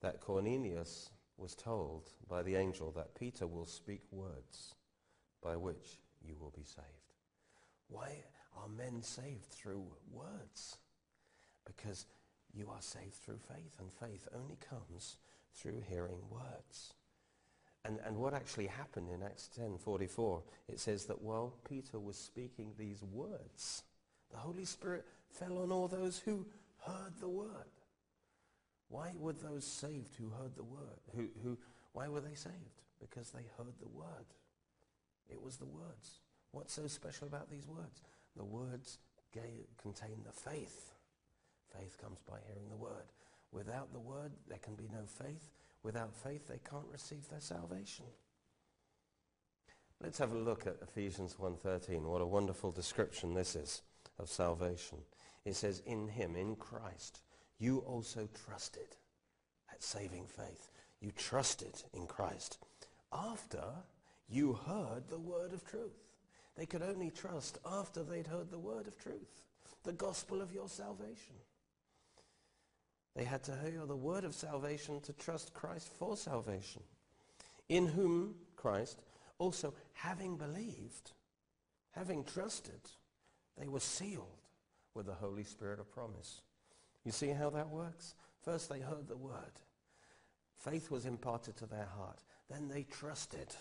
that 0.00 0.20
Cornelius 0.20 1.10
was 1.36 1.54
told 1.54 2.10
by 2.28 2.42
the 2.42 2.56
angel 2.56 2.92
that 2.92 3.14
Peter 3.14 3.46
will 3.46 3.66
speak 3.66 4.02
words 4.10 4.74
by 5.42 5.56
which 5.56 5.98
you 6.22 6.36
will 6.40 6.52
be 6.56 6.64
saved. 6.64 6.86
Why 7.88 8.24
are 8.56 8.68
men 8.68 9.02
saved 9.02 9.46
through 9.46 9.84
words? 10.12 10.78
Because 11.66 12.06
you 12.52 12.68
are 12.70 12.80
saved 12.80 13.14
through 13.14 13.38
faith, 13.38 13.76
and 13.78 13.92
faith 13.92 14.26
only 14.34 14.56
comes 14.68 15.16
through 15.54 15.82
hearing 15.88 16.20
words. 16.30 16.94
And, 17.84 18.00
and 18.04 18.16
what 18.16 18.34
actually 18.34 18.66
happened 18.66 19.08
in 19.10 19.22
Acts 19.22 19.48
10:44, 19.58 20.42
it 20.68 20.80
says 20.80 21.06
that 21.06 21.22
while 21.22 21.54
Peter 21.68 21.98
was 21.98 22.16
speaking 22.16 22.72
these 22.76 23.02
words, 23.02 23.84
the 24.30 24.36
Holy 24.36 24.64
Spirit 24.64 25.06
fell 25.30 25.58
on 25.58 25.72
all 25.72 25.88
those 25.88 26.18
who 26.18 26.46
heard 26.86 27.14
the 27.20 27.28
word. 27.28 27.72
Why 28.88 29.12
were 29.18 29.32
those 29.32 29.66
saved 29.66 30.16
who 30.16 30.30
heard 30.30 30.56
the 30.56 30.64
word? 30.64 31.00
Who, 31.14 31.28
who, 31.42 31.58
why 31.92 32.08
were 32.08 32.20
they 32.20 32.34
saved? 32.34 32.82
Because 33.00 33.30
they 33.30 33.44
heard 33.56 33.78
the 33.80 33.88
word. 33.88 34.26
It 35.28 35.42
was 35.42 35.56
the 35.56 35.66
words. 35.66 36.20
What's 36.52 36.72
so 36.72 36.86
special 36.86 37.26
about 37.26 37.50
these 37.50 37.66
words? 37.66 38.02
The 38.36 38.44
words 38.44 38.98
gave, 39.32 39.66
contain 39.80 40.22
the 40.24 40.32
faith. 40.32 40.94
Faith 41.76 41.98
comes 42.00 42.20
by 42.28 42.38
hearing 42.46 42.68
the 42.70 42.76
word. 42.76 43.12
Without 43.52 43.92
the 43.92 43.98
word, 43.98 44.32
there 44.48 44.58
can 44.58 44.74
be 44.74 44.88
no 44.92 45.04
faith. 45.06 45.50
Without 45.82 46.14
faith, 46.14 46.46
they 46.48 46.60
can't 46.68 46.86
receive 46.90 47.28
their 47.28 47.40
salvation. 47.40 48.06
Let's 50.00 50.18
have 50.18 50.32
a 50.32 50.38
look 50.38 50.66
at 50.66 50.76
Ephesians 50.82 51.36
1.13. 51.40 52.02
What 52.02 52.20
a 52.20 52.26
wonderful 52.26 52.70
description 52.70 53.34
this 53.34 53.56
is 53.56 53.82
of 54.18 54.28
salvation. 54.28 54.98
It 55.44 55.56
says, 55.56 55.82
in 55.86 56.08
him, 56.08 56.36
in 56.36 56.56
Christ, 56.56 57.20
you 57.58 57.78
also 57.80 58.28
trusted. 58.44 58.96
That 59.70 59.82
saving 59.82 60.26
faith. 60.26 60.70
You 61.00 61.10
trusted 61.12 61.82
in 61.92 62.06
Christ 62.06 62.58
after 63.12 63.62
you 64.28 64.58
heard 64.66 65.08
the 65.08 65.18
word 65.18 65.52
of 65.52 65.64
truth. 65.64 66.04
They 66.56 66.66
could 66.66 66.82
only 66.82 67.10
trust 67.10 67.58
after 67.64 68.02
they'd 68.02 68.26
heard 68.26 68.50
the 68.50 68.58
word 68.58 68.86
of 68.86 68.98
truth, 68.98 69.42
the 69.84 69.92
gospel 69.92 70.40
of 70.42 70.52
your 70.52 70.68
salvation. 70.68 71.36
They 73.14 73.24
had 73.24 73.42
to 73.44 73.56
hear 73.64 73.86
the 73.86 73.96
word 73.96 74.24
of 74.24 74.34
salvation 74.34 75.00
to 75.02 75.12
trust 75.12 75.54
Christ 75.54 75.88
for 75.88 76.16
salvation, 76.16 76.82
in 77.68 77.86
whom 77.86 78.34
Christ, 78.56 79.00
also 79.38 79.74
having 79.92 80.36
believed, 80.36 81.12
having 81.92 82.24
trusted, 82.24 82.80
they 83.56 83.68
were 83.68 83.80
sealed 83.80 84.26
with 84.94 85.06
the 85.06 85.14
Holy 85.14 85.44
Spirit 85.44 85.80
of 85.80 85.90
promise. 85.90 86.42
You 87.04 87.12
see 87.12 87.30
how 87.30 87.50
that 87.50 87.70
works? 87.70 88.14
First 88.42 88.68
they 88.68 88.80
heard 88.80 89.08
the 89.08 89.16
word. 89.16 89.60
Faith 90.56 90.90
was 90.90 91.06
imparted 91.06 91.56
to 91.56 91.66
their 91.66 91.88
heart. 91.96 92.22
Then 92.50 92.68
they 92.68 92.82
trusted. 92.82 93.54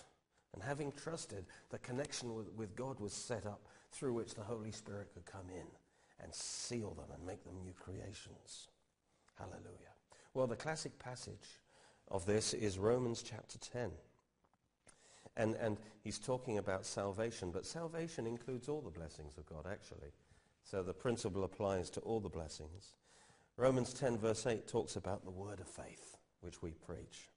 And 0.57 0.63
having 0.63 0.91
trusted, 0.91 1.45
the 1.69 1.77
connection 1.77 2.33
with, 2.33 2.51
with 2.53 2.75
God 2.75 2.99
was 2.99 3.13
set 3.13 3.45
up 3.45 3.67
through 3.91 4.13
which 4.13 4.33
the 4.33 4.41
Holy 4.41 4.71
Spirit 4.71 5.13
could 5.13 5.27
come 5.27 5.51
in 5.51 5.67
and 6.19 6.33
seal 6.33 6.95
them 6.95 7.05
and 7.13 7.23
make 7.23 7.43
them 7.43 7.53
new 7.63 7.73
creations. 7.73 8.69
Hallelujah. 9.37 9.93
Well, 10.33 10.47
the 10.47 10.55
classic 10.55 10.97
passage 10.97 11.61
of 12.07 12.25
this 12.25 12.55
is 12.55 12.79
Romans 12.79 13.21
chapter 13.21 13.59
10. 13.59 13.91
And, 15.35 15.53
and 15.57 15.77
he's 16.03 16.17
talking 16.17 16.57
about 16.57 16.87
salvation, 16.87 17.51
but 17.51 17.63
salvation 17.63 18.25
includes 18.25 18.67
all 18.67 18.81
the 18.81 18.89
blessings 18.89 19.37
of 19.37 19.45
God, 19.45 19.67
actually. 19.71 20.11
So 20.63 20.81
the 20.81 20.91
principle 20.91 21.43
applies 21.43 21.91
to 21.91 21.99
all 21.99 22.19
the 22.19 22.29
blessings. 22.29 22.93
Romans 23.57 23.93
10 23.93 24.17
verse 24.17 24.47
8 24.47 24.67
talks 24.67 24.95
about 24.95 25.23
the 25.23 25.29
word 25.29 25.59
of 25.59 25.67
faith, 25.67 26.17
which 26.41 26.63
we 26.63 26.71
preach. 26.71 27.29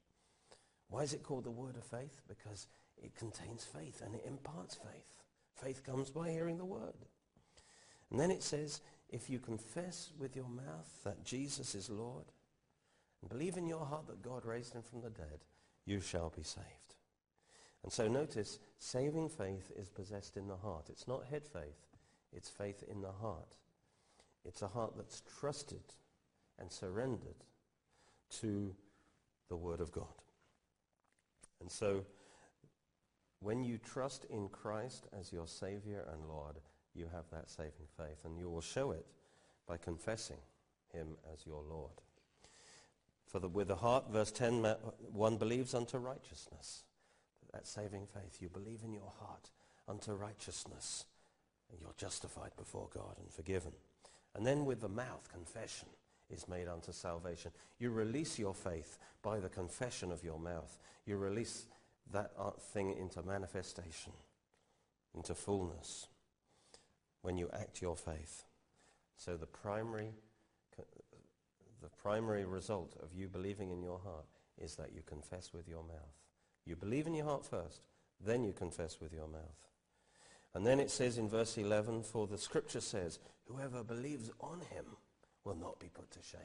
Why 0.89 1.03
is 1.03 1.13
it 1.13 1.21
called 1.21 1.43
the 1.43 1.51
word 1.51 1.77
of 1.77 1.83
faith? 1.83 2.19
Because 2.27 2.65
it 3.01 3.15
contains 3.15 3.63
faith 3.63 4.01
and 4.05 4.15
it 4.15 4.25
imparts 4.25 4.75
faith. 4.75 5.23
Faith 5.55 5.83
comes 5.83 6.09
by 6.09 6.29
hearing 6.29 6.57
the 6.57 6.65
word. 6.65 7.05
And 8.09 8.19
then 8.19 8.31
it 8.31 8.43
says, 8.43 8.81
if 9.09 9.29
you 9.29 9.39
confess 9.39 10.11
with 10.19 10.35
your 10.35 10.47
mouth 10.47 10.89
that 11.03 11.23
Jesus 11.23 11.75
is 11.75 11.89
Lord 11.89 12.25
and 13.21 13.29
believe 13.29 13.57
in 13.57 13.67
your 13.67 13.85
heart 13.85 14.07
that 14.07 14.21
God 14.21 14.45
raised 14.45 14.73
him 14.73 14.81
from 14.81 15.01
the 15.01 15.09
dead, 15.09 15.39
you 15.85 15.99
shall 15.99 16.31
be 16.35 16.43
saved. 16.43 16.65
And 17.83 17.91
so 17.91 18.07
notice, 18.07 18.59
saving 18.77 19.29
faith 19.29 19.71
is 19.75 19.89
possessed 19.89 20.37
in 20.37 20.47
the 20.47 20.55
heart. 20.55 20.87
It's 20.89 21.07
not 21.07 21.25
head 21.25 21.47
faith. 21.47 21.87
It's 22.31 22.49
faith 22.49 22.83
in 22.89 23.01
the 23.01 23.11
heart. 23.11 23.57
It's 24.45 24.61
a 24.61 24.67
heart 24.67 24.93
that's 24.95 25.23
trusted 25.39 25.83
and 26.59 26.71
surrendered 26.71 27.43
to 28.41 28.75
the 29.49 29.55
Word 29.55 29.81
of 29.81 29.91
God. 29.91 30.05
And 31.59 31.69
so 31.69 32.05
when 33.41 33.63
you 33.63 33.77
trust 33.77 34.25
in 34.29 34.49
Christ 34.49 35.07
as 35.19 35.33
your 35.33 35.47
Savior 35.47 36.05
and 36.13 36.27
Lord, 36.27 36.57
you 36.93 37.07
have 37.11 37.25
that 37.31 37.49
saving 37.49 37.87
faith. 37.97 38.23
And 38.23 38.37
you 38.37 38.49
will 38.49 38.61
show 38.61 38.91
it 38.91 39.05
by 39.67 39.77
confessing 39.77 40.37
him 40.93 41.17
as 41.33 41.45
your 41.45 41.63
Lord. 41.67 41.91
For 43.25 43.39
the, 43.39 43.47
with 43.47 43.67
the 43.67 43.75
heart, 43.75 44.11
verse 44.11 44.31
10, 44.31 44.63
one 45.11 45.37
believes 45.37 45.73
unto 45.73 45.97
righteousness. 45.97 46.83
That 47.51 47.67
saving 47.67 48.07
faith, 48.13 48.37
you 48.41 48.49
believe 48.49 48.81
in 48.83 48.93
your 48.93 49.11
heart 49.19 49.49
unto 49.87 50.13
righteousness. 50.13 51.05
And 51.71 51.79
you're 51.81 51.95
justified 51.97 52.51
before 52.57 52.89
God 52.93 53.15
and 53.19 53.31
forgiven. 53.31 53.71
And 54.35 54.45
then 54.45 54.65
with 54.65 54.81
the 54.81 54.89
mouth, 54.89 55.29
confession 55.31 55.87
is 56.29 56.47
made 56.47 56.67
unto 56.67 56.91
salvation. 56.91 57.51
You 57.79 57.89
release 57.89 58.37
your 58.37 58.53
faith 58.53 58.97
by 59.23 59.39
the 59.39 59.49
confession 59.49 60.11
of 60.11 60.23
your 60.23 60.39
mouth. 60.39 60.77
You 61.05 61.17
release 61.17 61.65
that 62.11 62.31
thing 62.73 62.95
into 62.97 63.21
manifestation, 63.23 64.13
into 65.13 65.35
fullness, 65.35 66.07
when 67.21 67.37
you 67.37 67.49
act 67.53 67.81
your 67.81 67.95
faith. 67.95 68.45
So 69.17 69.37
the 69.37 69.45
primary, 69.45 70.13
the 71.81 71.89
primary 72.01 72.45
result 72.45 72.95
of 73.01 73.13
you 73.13 73.27
believing 73.27 73.71
in 73.71 73.83
your 73.83 73.99
heart 73.99 74.25
is 74.57 74.75
that 74.75 74.93
you 74.93 75.01
confess 75.05 75.53
with 75.53 75.67
your 75.67 75.83
mouth. 75.83 76.17
You 76.65 76.75
believe 76.75 77.07
in 77.07 77.13
your 77.13 77.25
heart 77.25 77.45
first, 77.45 77.81
then 78.23 78.43
you 78.43 78.53
confess 78.53 78.99
with 78.99 79.13
your 79.13 79.27
mouth. 79.27 79.69
And 80.53 80.65
then 80.65 80.79
it 80.79 80.91
says 80.91 81.17
in 81.17 81.29
verse 81.29 81.57
11, 81.57 82.03
for 82.03 82.27
the 82.27 82.37
scripture 82.37 82.81
says, 82.81 83.19
whoever 83.45 83.83
believes 83.83 84.29
on 84.39 84.59
him 84.71 84.85
will 85.43 85.55
not 85.55 85.79
be 85.79 85.87
put 85.87 86.11
to 86.11 86.19
shame. 86.21 86.41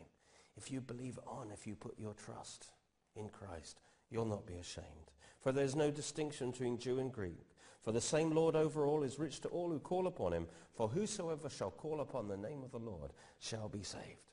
If 0.56 0.70
you 0.70 0.80
believe 0.80 1.18
on, 1.26 1.50
if 1.52 1.66
you 1.66 1.74
put 1.74 1.98
your 1.98 2.14
trust 2.14 2.68
in 3.14 3.28
Christ, 3.28 3.80
you'll 4.10 4.24
not 4.26 4.46
be 4.46 4.54
ashamed. 4.54 5.10
For 5.46 5.52
there 5.52 5.64
is 5.64 5.76
no 5.76 5.92
distinction 5.92 6.50
between 6.50 6.76
Jew 6.76 6.98
and 6.98 7.12
Greek. 7.12 7.38
For 7.80 7.92
the 7.92 8.00
same 8.00 8.32
Lord 8.32 8.56
over 8.56 8.84
all 8.84 9.04
is 9.04 9.20
rich 9.20 9.38
to 9.42 9.48
all 9.50 9.70
who 9.70 9.78
call 9.78 10.08
upon 10.08 10.32
him. 10.32 10.48
For 10.74 10.88
whosoever 10.88 11.48
shall 11.48 11.70
call 11.70 12.00
upon 12.00 12.26
the 12.26 12.36
name 12.36 12.64
of 12.64 12.72
the 12.72 12.80
Lord 12.80 13.12
shall 13.38 13.68
be 13.68 13.84
saved. 13.84 14.32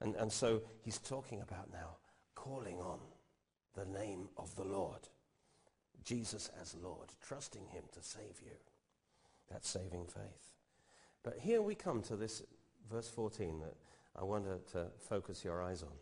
And, 0.00 0.16
and 0.16 0.32
so 0.32 0.62
he's 0.82 0.98
talking 0.98 1.40
about 1.40 1.72
now 1.72 1.98
calling 2.34 2.80
on 2.80 2.98
the 3.76 3.84
name 3.84 4.28
of 4.36 4.52
the 4.56 4.64
Lord. 4.64 5.08
Jesus 6.02 6.50
as 6.60 6.74
Lord, 6.82 7.10
trusting 7.24 7.68
him 7.68 7.84
to 7.92 8.02
save 8.02 8.42
you. 8.44 8.56
That's 9.52 9.68
saving 9.68 10.06
faith. 10.06 10.50
But 11.22 11.38
here 11.38 11.62
we 11.62 11.76
come 11.76 12.02
to 12.02 12.16
this 12.16 12.42
verse 12.90 13.08
14 13.08 13.60
that 13.60 13.76
I 14.20 14.24
want 14.24 14.46
to 14.72 14.86
focus 14.98 15.44
your 15.44 15.62
eyes 15.62 15.84
on. 15.84 15.94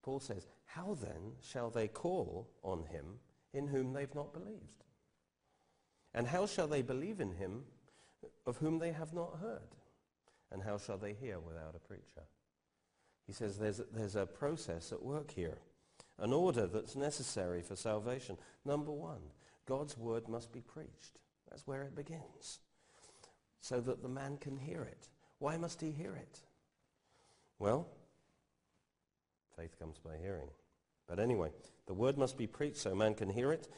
Paul 0.00 0.20
says, 0.20 0.46
how 0.74 0.96
then 1.00 1.32
shall 1.40 1.70
they 1.70 1.86
call 1.86 2.48
on 2.62 2.84
him 2.90 3.04
in 3.52 3.68
whom 3.68 3.92
they've 3.92 4.14
not 4.14 4.32
believed? 4.32 4.84
And 6.12 6.26
how 6.26 6.46
shall 6.46 6.66
they 6.66 6.82
believe 6.82 7.20
in 7.20 7.32
him 7.32 7.62
of 8.44 8.56
whom 8.56 8.78
they 8.78 8.90
have 8.92 9.12
not 9.12 9.38
heard? 9.40 9.76
And 10.50 10.62
how 10.62 10.78
shall 10.78 10.98
they 10.98 11.12
hear 11.12 11.38
without 11.38 11.76
a 11.76 11.86
preacher? 11.86 12.26
He 13.26 13.32
says 13.32 13.56
there's 13.56 13.80
there's 13.92 14.16
a 14.16 14.26
process 14.26 14.92
at 14.92 15.02
work 15.02 15.30
here, 15.30 15.58
an 16.18 16.32
order 16.32 16.66
that's 16.66 16.96
necessary 16.96 17.62
for 17.62 17.76
salvation. 17.76 18.36
Number 18.64 18.92
one, 18.92 19.20
God's 19.66 19.96
word 19.96 20.28
must 20.28 20.52
be 20.52 20.60
preached. 20.60 21.18
That's 21.48 21.66
where 21.66 21.84
it 21.84 21.94
begins. 21.94 22.60
So 23.60 23.80
that 23.80 24.02
the 24.02 24.08
man 24.08 24.38
can 24.38 24.56
hear 24.56 24.82
it. 24.82 25.08
Why 25.38 25.56
must 25.56 25.80
he 25.80 25.90
hear 25.90 26.16
it? 26.16 26.40
Well, 27.58 27.86
faith 29.56 29.78
comes 29.78 29.98
by 29.98 30.16
hearing. 30.20 30.48
But 31.06 31.18
anyway, 31.18 31.50
the 31.86 31.94
word 31.94 32.16
must 32.16 32.38
be 32.38 32.46
preached 32.46 32.78
so 32.78 32.94
man 32.94 33.14
can 33.14 33.28
hear 33.28 33.52
it. 33.52 33.68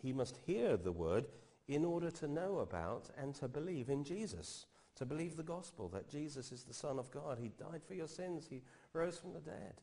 He 0.00 0.12
must 0.12 0.38
hear 0.46 0.76
the 0.76 0.92
word 0.92 1.26
in 1.68 1.84
order 1.84 2.10
to 2.10 2.28
know 2.28 2.58
about 2.58 3.10
and 3.16 3.34
to 3.36 3.48
believe 3.48 3.88
in 3.88 4.04
Jesus, 4.04 4.66
to 4.96 5.06
believe 5.06 5.36
the 5.36 5.42
gospel, 5.42 5.88
that 5.90 6.08
Jesus 6.08 6.52
is 6.52 6.64
the 6.64 6.74
Son 6.74 6.98
of 6.98 7.10
God. 7.10 7.38
He 7.40 7.50
died 7.50 7.82
for 7.86 7.94
your 7.94 8.08
sins. 8.08 8.46
He 8.48 8.62
rose 8.92 9.18
from 9.18 9.32
the 9.32 9.40
dead. 9.40 9.80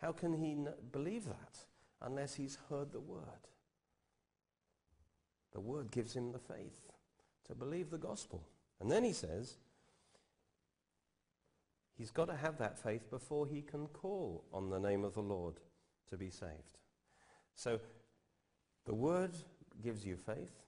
How 0.00 0.12
can 0.12 0.32
he 0.32 0.52
n- 0.52 0.72
believe 0.90 1.26
that 1.26 1.58
unless 2.00 2.34
he's 2.34 2.58
heard 2.68 2.92
the 2.92 3.00
word? 3.00 3.22
The 5.52 5.60
word 5.60 5.90
gives 5.90 6.14
him 6.14 6.32
the 6.32 6.38
faith 6.38 6.90
to 7.46 7.54
believe 7.54 7.90
the 7.90 7.98
gospel. 7.98 8.42
And 8.80 8.90
then 8.90 9.04
he 9.04 9.12
says, 9.12 9.58
he's 11.96 12.10
got 12.10 12.28
to 12.28 12.36
have 12.36 12.58
that 12.58 12.78
faith 12.78 13.10
before 13.10 13.46
he 13.46 13.60
can 13.60 13.86
call 13.88 14.44
on 14.52 14.70
the 14.70 14.80
name 14.80 15.04
of 15.04 15.14
the 15.14 15.22
Lord 15.22 15.60
to 16.12 16.18
be 16.18 16.30
saved. 16.30 16.78
So 17.54 17.80
the 18.84 18.94
word 18.94 19.32
gives 19.82 20.04
you 20.04 20.16
faith. 20.16 20.62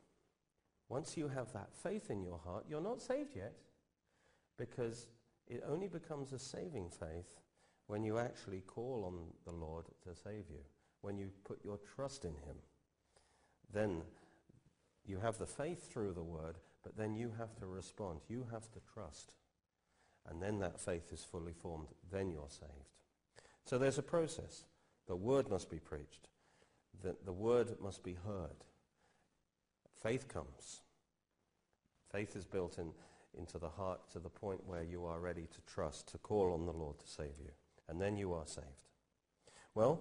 Once 0.88 1.16
you 1.16 1.28
have 1.28 1.52
that 1.52 1.68
faith 1.74 2.11
in 2.11 2.22
your 2.22 2.40
heart, 2.44 2.64
you're 2.68 2.80
not 2.80 3.02
saved 3.02 3.37
yet 3.37 3.52
because 4.59 5.07
it 5.46 5.62
only 5.68 5.88
becomes 5.88 6.33
a 6.33 6.38
saving 6.38 6.88
faith 6.88 7.40
when 7.88 8.02
you 8.02 8.18
actually 8.18 8.62
call 8.62 9.04
on 9.07 9.18
the 9.44 9.52
Lord 9.52 9.85
to 10.04 10.14
save 10.14 10.48
you, 10.50 10.64
when 11.02 11.18
you 11.18 11.30
put 11.44 11.62
your 11.62 11.78
trust 11.94 12.24
in 12.24 12.30
him. 12.30 12.57
Then 13.70 14.02
you 15.04 15.18
have 15.18 15.37
the 15.37 15.46
faith 15.46 15.92
through 15.92 16.14
the 16.14 16.22
word, 16.22 16.57
but 16.83 16.96
then 16.96 17.14
you 17.14 17.33
have 17.38 17.54
to 17.57 17.66
respond. 17.66 18.20
You 18.28 18.46
have 18.50 18.70
to 18.72 18.80
trust. 18.94 19.33
And 20.26 20.40
then 20.40 20.59
that 20.61 20.80
faith 20.80 21.12
is 21.12 21.22
fully 21.22 21.52
formed. 21.52 21.88
Then 22.11 22.30
you're 22.30 22.48
saved. 22.48 22.94
So 23.66 23.76
there's 23.76 23.98
a 23.98 24.02
process. 24.02 24.64
The 25.06 25.16
word 25.16 25.50
must 25.50 25.70
be 25.70 25.78
preached. 25.78 26.28
The, 27.02 27.16
the 27.24 27.32
word 27.32 27.76
must 27.82 28.02
be 28.02 28.16
heard. 28.26 28.64
Faith 30.02 30.28
comes. 30.28 30.80
Faith 32.10 32.36
is 32.36 32.44
built 32.44 32.78
in, 32.78 32.90
into 33.38 33.58
the 33.58 33.68
heart 33.68 34.00
to 34.12 34.18
the 34.18 34.28
point 34.28 34.66
where 34.66 34.82
you 34.82 35.04
are 35.04 35.18
ready 35.18 35.48
to 35.52 35.72
trust, 35.72 36.08
to 36.08 36.18
call 36.18 36.52
on 36.54 36.66
the 36.66 36.72
Lord 36.72 36.98
to 36.98 37.06
save 37.06 37.38
you. 37.42 37.50
And 37.88 38.00
then 38.00 38.16
you 38.16 38.32
are 38.32 38.46
saved. 38.46 38.66
Well, 39.74 40.00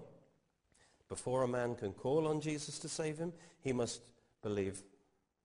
before 1.08 1.42
a 1.42 1.48
man 1.48 1.74
can 1.74 1.92
call 1.92 2.26
on 2.26 2.40
Jesus 2.40 2.78
to 2.78 2.88
save 2.88 3.18
him, 3.18 3.32
he 3.60 3.72
must 3.72 4.00
believe 4.42 4.82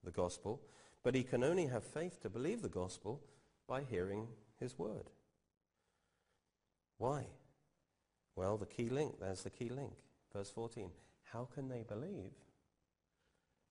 the 0.03 0.11
gospel. 0.11 0.61
But 1.03 1.15
he 1.15 1.23
can 1.23 1.43
only 1.43 1.67
have 1.67 1.83
faith 1.83 2.21
to 2.21 2.29
believe 2.29 2.61
the 2.61 2.69
gospel 2.69 3.21
by 3.67 3.81
hearing 3.81 4.27
his 4.59 4.77
word. 4.77 5.09
Why? 6.97 7.25
Well, 8.39 8.55
the 8.55 8.65
key 8.65 8.87
link, 8.87 9.19
there's 9.19 9.43
the 9.43 9.49
key 9.49 9.67
link. 9.67 9.91
Verse 10.31 10.49
14. 10.49 10.89
How 11.33 11.49
can 11.53 11.67
they 11.67 11.83
believe 11.83 12.31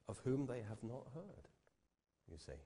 of 0.07 0.21
whom 0.25 0.45
they 0.45 0.59
have 0.69 0.83
not 0.83 1.07
heard? 1.15 1.49
You 2.31 2.37
see. 2.37 2.61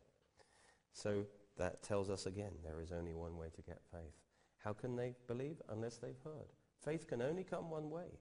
So 0.92 1.24
that 1.58 1.84
tells 1.84 2.10
us 2.10 2.26
again, 2.26 2.50
there 2.64 2.80
is 2.80 2.90
only 2.90 3.14
one 3.14 3.36
way 3.36 3.50
to 3.54 3.62
get 3.62 3.78
faith. 3.92 4.16
How 4.64 4.72
can 4.72 4.96
they 4.96 5.14
believe 5.28 5.62
unless 5.68 5.98
they've 5.98 6.18
heard? 6.24 6.48
Faith 6.84 7.06
can 7.06 7.22
only 7.22 7.44
come 7.44 7.70
one 7.70 7.88
way. 7.88 8.18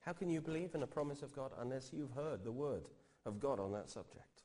How 0.00 0.12
can 0.12 0.28
you 0.28 0.40
believe 0.40 0.74
in 0.74 0.82
a 0.82 0.88
promise 0.88 1.22
of 1.22 1.32
God 1.32 1.52
unless 1.60 1.92
you've 1.92 2.10
heard 2.10 2.42
the 2.42 2.50
word 2.50 2.88
of 3.24 3.38
God 3.38 3.60
on 3.60 3.70
that 3.70 3.88
subject? 3.88 4.42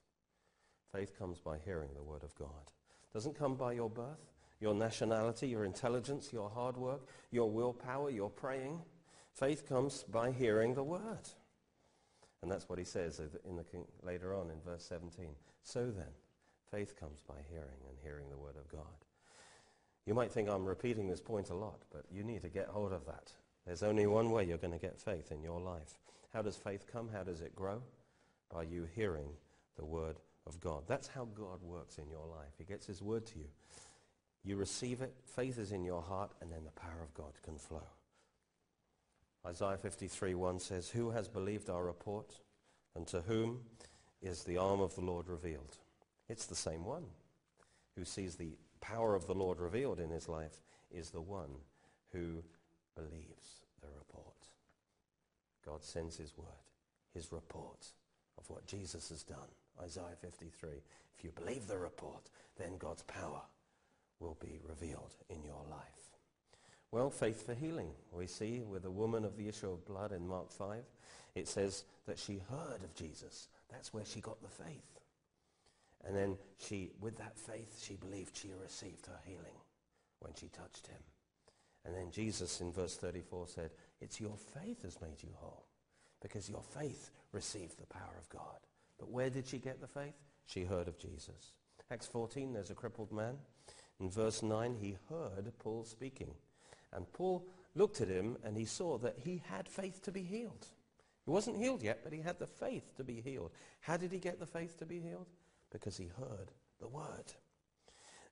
Faith 0.91 1.17
comes 1.17 1.39
by 1.39 1.57
hearing 1.65 1.89
the 1.95 2.03
word 2.03 2.23
of 2.23 2.35
God. 2.35 2.69
Doesn't 3.11 3.39
come 3.39 3.55
by 3.55 3.73
your 3.73 3.89
birth 3.89 4.29
your 4.61 4.75
nationality, 4.75 5.47
your 5.47 5.65
intelligence, 5.65 6.31
your 6.31 6.49
hard 6.49 6.77
work, 6.77 7.01
your 7.31 7.49
willpower, 7.49 8.09
your 8.09 8.29
praying. 8.29 8.79
Faith 9.33 9.67
comes 9.67 10.03
by 10.03 10.31
hearing 10.31 10.75
the 10.75 10.83
word. 10.83 11.27
And 12.41 12.51
that's 12.51 12.69
what 12.69 12.79
he 12.79 12.85
says 12.85 13.19
in 13.47 13.55
the 13.55 13.65
later 14.03 14.33
on 14.33 14.49
in 14.49 14.61
verse 14.65 14.85
17. 14.85 15.25
So 15.63 15.91
then, 15.91 16.13
faith 16.71 16.99
comes 16.99 17.21
by 17.27 17.35
hearing 17.49 17.81
and 17.89 17.97
hearing 18.03 18.29
the 18.29 18.37
word 18.37 18.55
of 18.55 18.67
God. 18.71 18.81
You 20.05 20.13
might 20.13 20.31
think 20.31 20.49
I'm 20.49 20.65
repeating 20.65 21.07
this 21.07 21.21
point 21.21 21.49
a 21.49 21.55
lot, 21.55 21.81
but 21.91 22.05
you 22.11 22.23
need 22.23 22.41
to 22.41 22.49
get 22.49 22.67
hold 22.67 22.93
of 22.93 23.05
that. 23.05 23.31
There's 23.65 23.83
only 23.83 24.07
one 24.07 24.31
way 24.31 24.45
you're 24.45 24.57
going 24.57 24.73
to 24.73 24.79
get 24.79 24.99
faith 24.99 25.31
in 25.31 25.43
your 25.43 25.59
life. 25.59 25.99
How 26.33 26.41
does 26.41 26.55
faith 26.55 26.85
come? 26.91 27.09
How 27.13 27.23
does 27.23 27.41
it 27.41 27.55
grow? 27.55 27.81
By 28.51 28.63
you 28.63 28.87
hearing 28.95 29.29
the 29.77 29.85
word 29.85 30.17
of 30.47 30.59
God. 30.59 30.83
That's 30.87 31.07
how 31.07 31.27
God 31.35 31.61
works 31.61 31.99
in 31.99 32.09
your 32.09 32.25
life. 32.25 32.53
He 32.57 32.63
gets 32.63 32.87
his 32.87 33.01
word 33.01 33.25
to 33.27 33.39
you. 33.39 33.45
You 34.43 34.55
receive 34.55 35.01
it, 35.01 35.13
faith 35.25 35.57
is 35.57 35.71
in 35.71 35.83
your 35.83 36.01
heart, 36.01 36.31
and 36.41 36.51
then 36.51 36.63
the 36.65 36.71
power 36.71 37.01
of 37.03 37.13
God 37.13 37.33
can 37.43 37.57
flow. 37.57 37.83
Isaiah 39.45 39.77
53, 39.77 40.35
1 40.35 40.59
says, 40.59 40.89
Who 40.89 41.11
has 41.11 41.27
believed 41.27 41.69
our 41.69 41.83
report, 41.83 42.33
and 42.95 43.07
to 43.07 43.21
whom 43.21 43.61
is 44.21 44.43
the 44.43 44.57
arm 44.57 44.81
of 44.81 44.95
the 44.95 45.01
Lord 45.01 45.27
revealed? 45.27 45.77
It's 46.29 46.45
the 46.45 46.55
same 46.55 46.85
one 46.85 47.05
who 47.95 48.05
sees 48.05 48.35
the 48.35 48.57
power 48.79 49.15
of 49.15 49.27
the 49.27 49.35
Lord 49.35 49.59
revealed 49.59 49.99
in 49.99 50.09
his 50.09 50.27
life 50.27 50.61
is 50.91 51.09
the 51.09 51.21
one 51.21 51.49
who 52.11 52.43
believes 52.95 53.61
the 53.81 53.87
report. 53.97 54.25
God 55.65 55.83
sends 55.83 56.17
his 56.17 56.37
word, 56.37 56.47
his 57.13 57.31
report 57.31 57.85
of 58.37 58.49
what 58.49 58.65
Jesus 58.65 59.09
has 59.09 59.23
done. 59.23 59.37
Isaiah 59.81 60.15
53. 60.19 60.69
If 61.17 61.23
you 61.23 61.31
believe 61.31 61.67
the 61.67 61.77
report, 61.77 62.29
then 62.57 62.77
God's 62.77 63.03
power 63.03 63.41
will 64.21 64.37
be 64.39 64.59
revealed 64.67 65.15
in 65.29 65.43
your 65.43 65.63
life. 65.69 66.17
Well, 66.91 67.09
faith 67.09 67.45
for 67.45 67.53
healing. 67.53 67.91
We 68.11 68.27
see 68.27 68.61
with 68.61 68.83
the 68.83 68.91
woman 68.91 69.25
of 69.25 69.37
the 69.37 69.47
issue 69.47 69.71
of 69.71 69.85
blood 69.85 70.11
in 70.11 70.27
Mark 70.27 70.51
5, 70.51 70.83
it 71.35 71.47
says 71.47 71.85
that 72.05 72.19
she 72.19 72.41
heard 72.49 72.83
of 72.83 72.95
Jesus. 72.95 73.47
That's 73.69 73.93
where 73.93 74.05
she 74.05 74.19
got 74.19 74.41
the 74.41 74.63
faith. 74.63 74.99
And 76.05 76.15
then 76.15 76.37
she, 76.57 76.91
with 76.99 77.17
that 77.17 77.37
faith, 77.37 77.81
she 77.81 77.95
believed 77.95 78.35
she 78.35 78.49
received 78.61 79.05
her 79.05 79.19
healing 79.25 79.55
when 80.19 80.33
she 80.35 80.47
touched 80.47 80.87
him. 80.87 81.01
And 81.85 81.95
then 81.95 82.11
Jesus 82.11 82.61
in 82.61 82.71
verse 82.71 82.97
34 82.97 83.47
said, 83.47 83.71
it's 84.01 84.19
your 84.19 84.35
faith 84.59 84.83
has 84.83 85.01
made 85.01 85.21
you 85.21 85.29
whole 85.35 85.65
because 86.21 86.49
your 86.49 86.63
faith 86.77 87.11
received 87.31 87.79
the 87.79 87.87
power 87.87 88.15
of 88.19 88.29
God. 88.29 88.59
But 88.99 89.09
where 89.09 89.29
did 89.29 89.47
she 89.47 89.57
get 89.57 89.79
the 89.79 89.87
faith? 89.87 90.13
She 90.45 90.63
heard 90.63 90.87
of 90.87 90.99
Jesus. 90.99 91.53
Acts 91.89 92.07
14, 92.07 92.53
there's 92.53 92.69
a 92.69 92.75
crippled 92.75 93.11
man. 93.11 93.35
In 94.01 94.09
verse 94.09 94.41
9, 94.41 94.77
he 94.81 94.97
heard 95.09 95.51
Paul 95.59 95.85
speaking. 95.85 96.33
And 96.91 97.11
Paul 97.13 97.45
looked 97.75 98.01
at 98.01 98.07
him 98.07 98.35
and 98.43 98.57
he 98.57 98.65
saw 98.65 98.97
that 98.97 99.15
he 99.23 99.43
had 99.47 99.69
faith 99.69 100.01
to 100.03 100.11
be 100.11 100.23
healed. 100.23 100.65
He 101.23 101.31
wasn't 101.31 101.57
healed 101.57 101.83
yet, 101.83 101.99
but 102.03 102.11
he 102.11 102.19
had 102.19 102.39
the 102.39 102.47
faith 102.47 102.97
to 102.97 103.03
be 103.03 103.21
healed. 103.21 103.51
How 103.79 103.97
did 103.97 104.11
he 104.11 104.17
get 104.17 104.39
the 104.39 104.47
faith 104.47 104.77
to 104.79 104.87
be 104.87 104.99
healed? 104.99 105.27
Because 105.71 105.97
he 105.97 106.09
heard 106.17 106.51
the 106.79 106.87
word. 106.87 107.33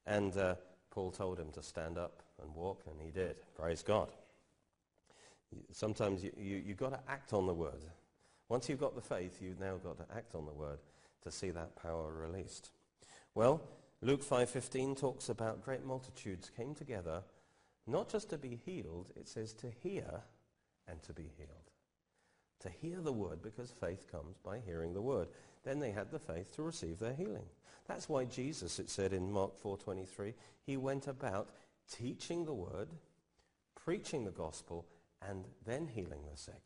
And 0.07 0.35
uh, 0.35 0.55
Paul 0.89 1.11
told 1.11 1.39
him 1.39 1.51
to 1.51 1.61
stand 1.61 1.99
up 1.99 2.23
and 2.41 2.53
walk, 2.55 2.81
and 2.89 2.99
he 2.99 3.11
did. 3.11 3.35
Praise 3.55 3.83
God. 3.83 4.09
Sometimes 5.71 6.23
you, 6.23 6.31
you, 6.35 6.63
you've 6.65 6.77
got 6.77 6.93
to 6.93 6.99
act 7.07 7.31
on 7.31 7.45
the 7.45 7.53
word. 7.53 7.83
Once 8.49 8.67
you've 8.67 8.79
got 8.79 8.95
the 8.95 9.01
faith, 9.01 9.39
you've 9.39 9.59
now 9.59 9.75
got 9.75 9.97
to 9.97 10.15
act 10.15 10.33
on 10.33 10.47
the 10.47 10.51
word 10.51 10.79
to 11.21 11.31
see 11.31 11.51
that 11.51 11.75
power 11.75 12.11
released. 12.11 12.71
Well, 13.35 13.61
Luke 14.01 14.23
5.15 14.23 14.97
talks 14.97 15.29
about 15.29 15.63
great 15.63 15.85
multitudes 15.85 16.49
came 16.55 16.73
together 16.73 17.21
not 17.89 18.07
just 18.07 18.29
to 18.29 18.37
be 18.37 18.59
healed, 18.65 19.11
it 19.15 19.27
says 19.27 19.53
to 19.55 19.67
hear 19.81 20.21
and 20.87 21.01
to 21.03 21.13
be 21.13 21.31
healed. 21.37 21.49
To 22.61 22.69
hear 22.69 23.01
the 23.01 23.11
word 23.11 23.41
because 23.41 23.71
faith 23.71 24.11
comes 24.11 24.37
by 24.37 24.59
hearing 24.59 24.93
the 24.93 25.01
word. 25.01 25.27
Then 25.63 25.79
they 25.79 25.91
had 25.91 26.11
the 26.11 26.19
faith 26.19 26.55
to 26.55 26.61
receive 26.61 26.99
their 26.99 27.13
healing. 27.13 27.45
That's 27.87 28.07
why 28.07 28.25
Jesus, 28.25 28.79
it 28.79 28.89
said 28.89 29.11
in 29.11 29.31
Mark 29.31 29.59
4.23, 29.61 30.33
he 30.65 30.77
went 30.77 31.07
about 31.07 31.49
teaching 31.91 32.45
the 32.45 32.53
word, 32.53 32.89
preaching 33.75 34.23
the 34.23 34.31
gospel, 34.31 34.85
and 35.27 35.45
then 35.65 35.87
healing 35.87 36.21
the 36.29 36.37
sick. 36.37 36.61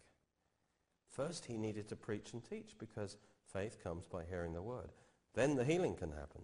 First, 1.10 1.46
he 1.46 1.58
needed 1.58 1.88
to 1.90 1.96
preach 1.96 2.34
and 2.34 2.44
teach 2.44 2.76
because 2.78 3.18
faith 3.46 3.82
comes 3.84 4.08
by 4.08 4.24
hearing 4.30 4.54
the 4.54 4.62
word. 4.62 4.90
Then 5.36 5.56
the 5.56 5.64
healing 5.64 5.96
can 5.96 6.12
happen. 6.12 6.42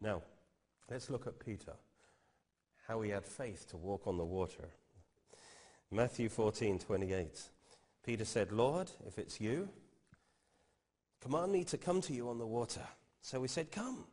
Now, 0.00 0.22
let's 0.90 1.10
look 1.10 1.26
at 1.26 1.38
Peter, 1.38 1.72
how 2.86 3.00
he 3.00 3.10
had 3.10 3.24
faith 3.24 3.68
to 3.70 3.76
walk 3.76 4.06
on 4.06 4.16
the 4.16 4.24
water. 4.24 4.68
Matthew 5.90 6.28
14, 6.28 6.78
28. 6.78 7.40
Peter 8.04 8.24
said, 8.24 8.52
Lord, 8.52 8.90
if 9.06 9.18
it's 9.18 9.40
you, 9.40 9.68
command 11.20 11.52
me 11.52 11.64
to 11.64 11.78
come 11.78 12.00
to 12.02 12.12
you 12.12 12.28
on 12.28 12.38
the 12.38 12.46
water. 12.46 12.86
So 13.22 13.42
he 13.42 13.48
said, 13.48 13.70
come. 13.70 14.04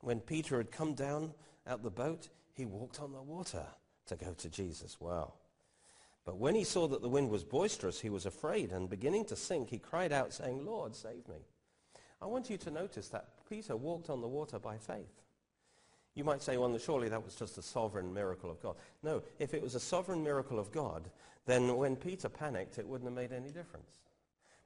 When 0.00 0.20
Peter 0.20 0.56
had 0.56 0.70
come 0.70 0.94
down 0.94 1.34
out 1.66 1.82
the 1.82 1.90
boat, 1.90 2.28
he 2.54 2.64
walked 2.64 3.00
on 3.00 3.12
the 3.12 3.22
water 3.22 3.64
to 4.06 4.16
go 4.16 4.32
to 4.32 4.48
Jesus. 4.48 4.98
Wow. 5.00 5.34
But 6.24 6.38
when 6.38 6.54
he 6.54 6.64
saw 6.64 6.88
that 6.88 7.02
the 7.02 7.08
wind 7.08 7.30
was 7.30 7.44
boisterous, 7.44 8.00
he 8.00 8.10
was 8.10 8.26
afraid, 8.26 8.72
and 8.72 8.90
beginning 8.90 9.24
to 9.26 9.36
sink, 9.36 9.70
he 9.70 9.78
cried 9.78 10.12
out, 10.12 10.32
saying, 10.32 10.64
Lord, 10.64 10.94
save 10.94 11.28
me. 11.28 11.46
I 12.22 12.26
want 12.26 12.50
you 12.50 12.56
to 12.58 12.70
notice 12.70 13.08
that 13.08 13.28
Peter 13.48 13.76
walked 13.76 14.10
on 14.10 14.20
the 14.20 14.28
water 14.28 14.58
by 14.58 14.76
faith. 14.76 15.22
You 16.14 16.24
might 16.24 16.42
say, 16.42 16.56
well, 16.56 16.76
surely 16.78 17.08
that 17.08 17.24
was 17.24 17.34
just 17.34 17.56
a 17.56 17.62
sovereign 17.62 18.12
miracle 18.12 18.50
of 18.50 18.60
God. 18.60 18.76
No, 19.02 19.22
if 19.38 19.54
it 19.54 19.62
was 19.62 19.74
a 19.74 19.80
sovereign 19.80 20.22
miracle 20.22 20.58
of 20.58 20.72
God, 20.72 21.08
then 21.46 21.76
when 21.76 21.96
Peter 21.96 22.28
panicked, 22.28 22.78
it 22.78 22.86
wouldn't 22.86 23.08
have 23.08 23.16
made 23.16 23.32
any 23.34 23.50
difference. 23.50 24.00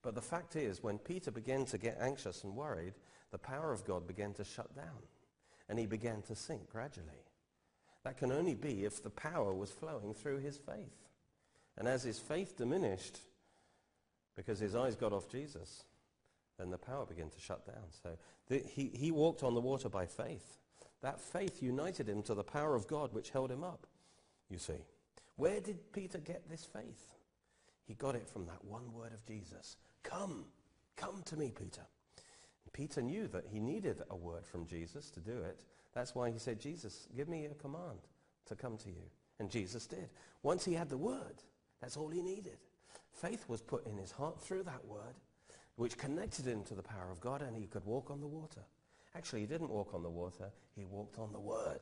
But 0.02 0.14
the 0.14 0.22
fact 0.22 0.56
is, 0.56 0.82
when 0.82 0.98
Peter 0.98 1.30
began 1.30 1.64
to 1.66 1.78
get 1.78 1.98
anxious 2.00 2.44
and 2.44 2.56
worried, 2.56 2.94
the 3.30 3.38
power 3.38 3.72
of 3.72 3.84
God 3.84 4.06
began 4.06 4.32
to 4.34 4.44
shut 4.44 4.74
down, 4.74 5.02
and 5.68 5.78
he 5.78 5.86
began 5.86 6.22
to 6.22 6.34
sink 6.34 6.70
gradually. 6.70 7.24
That 8.04 8.18
can 8.18 8.32
only 8.32 8.54
be 8.54 8.84
if 8.84 9.02
the 9.02 9.10
power 9.10 9.54
was 9.54 9.70
flowing 9.70 10.12
through 10.12 10.38
his 10.38 10.58
faith. 10.58 11.08
And 11.76 11.88
as 11.88 12.02
his 12.02 12.18
faith 12.18 12.56
diminished, 12.56 13.18
because 14.36 14.58
his 14.58 14.74
eyes 14.74 14.94
got 14.94 15.12
off 15.12 15.30
Jesus, 15.30 15.84
then 16.58 16.70
the 16.70 16.78
power 16.78 17.06
began 17.06 17.30
to 17.30 17.40
shut 17.40 17.66
down. 17.66 17.84
So 18.02 18.10
the, 18.48 18.58
he, 18.58 18.90
he 18.94 19.10
walked 19.10 19.42
on 19.42 19.54
the 19.54 19.60
water 19.60 19.88
by 19.88 20.06
faith. 20.06 20.58
That 21.02 21.20
faith 21.20 21.62
united 21.62 22.08
him 22.08 22.22
to 22.22 22.34
the 22.34 22.44
power 22.44 22.74
of 22.74 22.86
God 22.86 23.12
which 23.12 23.30
held 23.30 23.50
him 23.50 23.62
up, 23.62 23.86
you 24.48 24.58
see. 24.58 24.84
Where 25.36 25.60
did 25.60 25.92
Peter 25.92 26.18
get 26.18 26.48
this 26.48 26.64
faith? 26.64 27.12
He 27.86 27.94
got 27.94 28.14
it 28.14 28.28
from 28.28 28.46
that 28.46 28.64
one 28.64 28.92
word 28.92 29.12
of 29.12 29.24
Jesus. 29.26 29.76
Come, 30.02 30.46
come 30.96 31.22
to 31.26 31.36
me, 31.36 31.52
Peter. 31.54 31.82
Peter 32.74 33.00
knew 33.00 33.28
that 33.28 33.46
he 33.50 33.60
needed 33.60 34.02
a 34.10 34.16
word 34.16 34.44
from 34.44 34.66
Jesus 34.66 35.08
to 35.10 35.20
do 35.20 35.42
it. 35.42 35.64
That's 35.94 36.14
why 36.14 36.30
he 36.30 36.38
said, 36.38 36.60
Jesus, 36.60 37.06
give 37.16 37.28
me 37.28 37.46
a 37.46 37.54
command 37.54 38.00
to 38.46 38.56
come 38.56 38.76
to 38.78 38.88
you. 38.88 39.04
And 39.38 39.48
Jesus 39.48 39.86
did. 39.86 40.08
Once 40.42 40.64
he 40.64 40.74
had 40.74 40.90
the 40.90 40.98
word, 40.98 41.42
that's 41.80 41.96
all 41.96 42.08
he 42.08 42.20
needed. 42.20 42.58
Faith 43.12 43.44
was 43.48 43.62
put 43.62 43.86
in 43.86 43.96
his 43.96 44.10
heart 44.10 44.40
through 44.42 44.64
that 44.64 44.84
word, 44.84 45.14
which 45.76 45.98
connected 45.98 46.46
him 46.46 46.62
to 46.64 46.74
the 46.74 46.82
power 46.82 47.10
of 47.10 47.20
God, 47.20 47.42
and 47.42 47.56
he 47.56 47.66
could 47.66 47.84
walk 47.84 48.10
on 48.10 48.20
the 48.20 48.26
water. 48.26 48.62
Actually, 49.16 49.40
he 49.40 49.46
didn't 49.46 49.70
walk 49.70 49.94
on 49.94 50.02
the 50.02 50.10
water, 50.10 50.50
he 50.76 50.84
walked 50.84 51.18
on 51.18 51.32
the 51.32 51.40
word. 51.40 51.80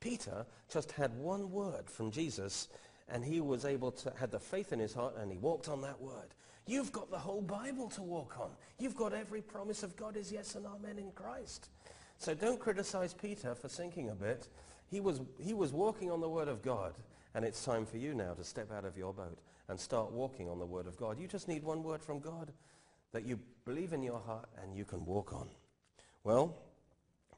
Peter 0.00 0.46
just 0.72 0.92
had 0.92 1.14
one 1.18 1.50
word 1.50 1.88
from 1.90 2.10
Jesus, 2.10 2.68
and 3.08 3.24
he 3.24 3.40
was 3.40 3.64
able 3.64 3.90
to, 3.90 4.12
had 4.18 4.30
the 4.30 4.40
faith 4.40 4.72
in 4.72 4.78
his 4.78 4.94
heart, 4.94 5.14
and 5.18 5.30
he 5.30 5.38
walked 5.38 5.68
on 5.68 5.82
that 5.82 6.00
word. 6.00 6.34
You've 6.66 6.92
got 6.92 7.10
the 7.10 7.18
whole 7.18 7.42
Bible 7.42 7.88
to 7.90 8.02
walk 8.02 8.36
on. 8.38 8.50
You've 8.78 8.96
got 8.96 9.12
every 9.12 9.42
promise 9.42 9.82
of 9.82 9.96
God 9.96 10.16
is 10.16 10.30
yes 10.30 10.54
and 10.54 10.66
amen 10.66 10.98
in 10.98 11.10
Christ. 11.12 11.68
So 12.18 12.34
don't 12.34 12.60
criticize 12.60 13.12
Peter 13.14 13.54
for 13.54 13.68
sinking 13.68 14.10
a 14.10 14.14
bit. 14.14 14.46
He 14.90 15.00
was, 15.00 15.20
he 15.38 15.54
was 15.54 15.72
walking 15.72 16.10
on 16.10 16.20
the 16.20 16.28
word 16.28 16.48
of 16.48 16.62
God. 16.62 16.94
And 17.34 17.44
it's 17.44 17.64
time 17.64 17.86
for 17.86 17.96
you 17.96 18.14
now 18.14 18.34
to 18.34 18.44
step 18.44 18.70
out 18.72 18.84
of 18.84 18.96
your 18.98 19.12
boat 19.12 19.38
and 19.68 19.78
start 19.78 20.12
walking 20.12 20.48
on 20.48 20.58
the 20.58 20.66
word 20.66 20.86
of 20.86 20.96
God. 20.96 21.18
You 21.18 21.26
just 21.26 21.48
need 21.48 21.62
one 21.62 21.82
word 21.82 22.02
from 22.02 22.18
God 22.18 22.52
that 23.12 23.26
you 23.26 23.38
believe 23.64 23.92
in 23.92 24.02
your 24.02 24.20
heart 24.20 24.48
and 24.62 24.74
you 24.74 24.84
can 24.84 25.04
walk 25.04 25.32
on. 25.32 25.48
Well, 26.24 26.56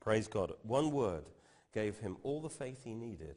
praise 0.01 0.27
God. 0.27 0.53
One 0.63 0.91
word 0.91 1.25
gave 1.73 1.99
him 1.99 2.17
all 2.23 2.41
the 2.41 2.49
faith 2.49 2.85
he 2.85 2.95
needed 2.95 3.37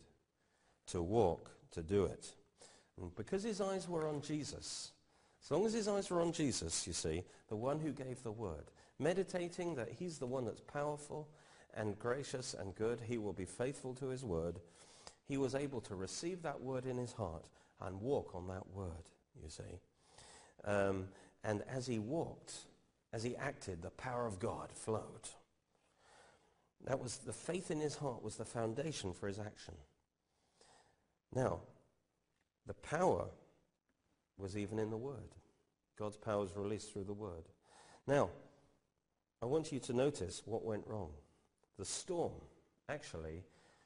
to 0.88 1.02
walk, 1.02 1.52
to 1.72 1.82
do 1.82 2.06
it. 2.06 2.34
And 3.00 3.16
because 3.16 3.44
his 3.44 3.62
eyes 3.62 3.88
were 3.88 4.08
on 4.08 4.22
Jesus, 4.22 4.92
as 5.44 5.52
long 5.52 5.66
as 5.66 5.74
his 5.74 5.88
eyes 5.88 6.10
were 6.10 6.22
on 6.22 6.32
Jesus, 6.32 6.88
you 6.88 6.94
see, 6.94 7.24
the 7.50 7.56
one 7.56 7.80
who 7.80 7.92
gave 7.92 8.24
the 8.24 8.32
word, 8.32 8.72
meditating 9.00 9.76
that 9.76 9.90
he's 10.00 10.18
the 10.18 10.26
one 10.26 10.46
that's 10.46 10.62
powerful 10.62 11.28
and 11.76 12.00
gracious 12.00 12.56
and 12.58 12.74
good, 12.76 13.00
he 13.06 13.18
will 13.18 13.34
be 13.34 13.46
faithful 13.46 13.94
to 13.96 14.08
his 14.08 14.24
word, 14.24 14.60
he 15.28 15.38
was 15.38 15.56
able 15.56 15.82
to 15.82 15.96
receive 15.96 16.42
that 16.42 16.62
word 16.62 16.86
in 16.86 16.98
his 16.98 17.12
heart 17.14 17.46
and 17.82 18.02
walk 18.02 18.34
on 18.34 18.48
that 18.48 18.66
word, 18.74 19.10
you 19.42 19.50
see. 19.50 19.64
Um, 20.64 21.08
and 21.46 21.64
as 21.70 21.86
he 21.86 22.00
walked, 22.00 22.54
as 23.14 23.24
he 23.24 23.36
acted, 23.36 23.82
the 23.82 23.92
power 23.92 24.26
of 24.26 24.40
God 24.40 24.72
flowed. 24.74 25.30
That 26.86 27.00
was 27.00 27.18
the 27.18 27.34
faith 27.34 27.72
in 27.72 27.80
his 27.80 27.96
heart 27.96 28.24
was 28.24 28.36
the 28.36 28.46
foundation 28.46 29.14
for 29.14 29.28
his 29.28 29.40
action. 29.40 29.76
Now, 31.34 31.60
the 32.66 32.74
power 32.74 33.28
was 34.38 34.58
even 34.58 34.80
in 34.80 34.90
the 34.90 34.98
word. 34.98 35.36
God's 35.98 36.18
power 36.18 36.40
was 36.40 36.56
released 36.56 36.92
through 36.92 37.06
the 37.06 37.14
word. 37.14 37.44
Now, 38.08 38.30
I 39.42 39.46
want 39.46 39.72
you 39.72 39.80
to 39.80 39.94
notice 39.94 40.42
what 40.46 40.66
went 40.66 40.86
wrong. 40.88 41.12
The 41.78 41.86
storm 41.86 42.34
actually 42.90 43.44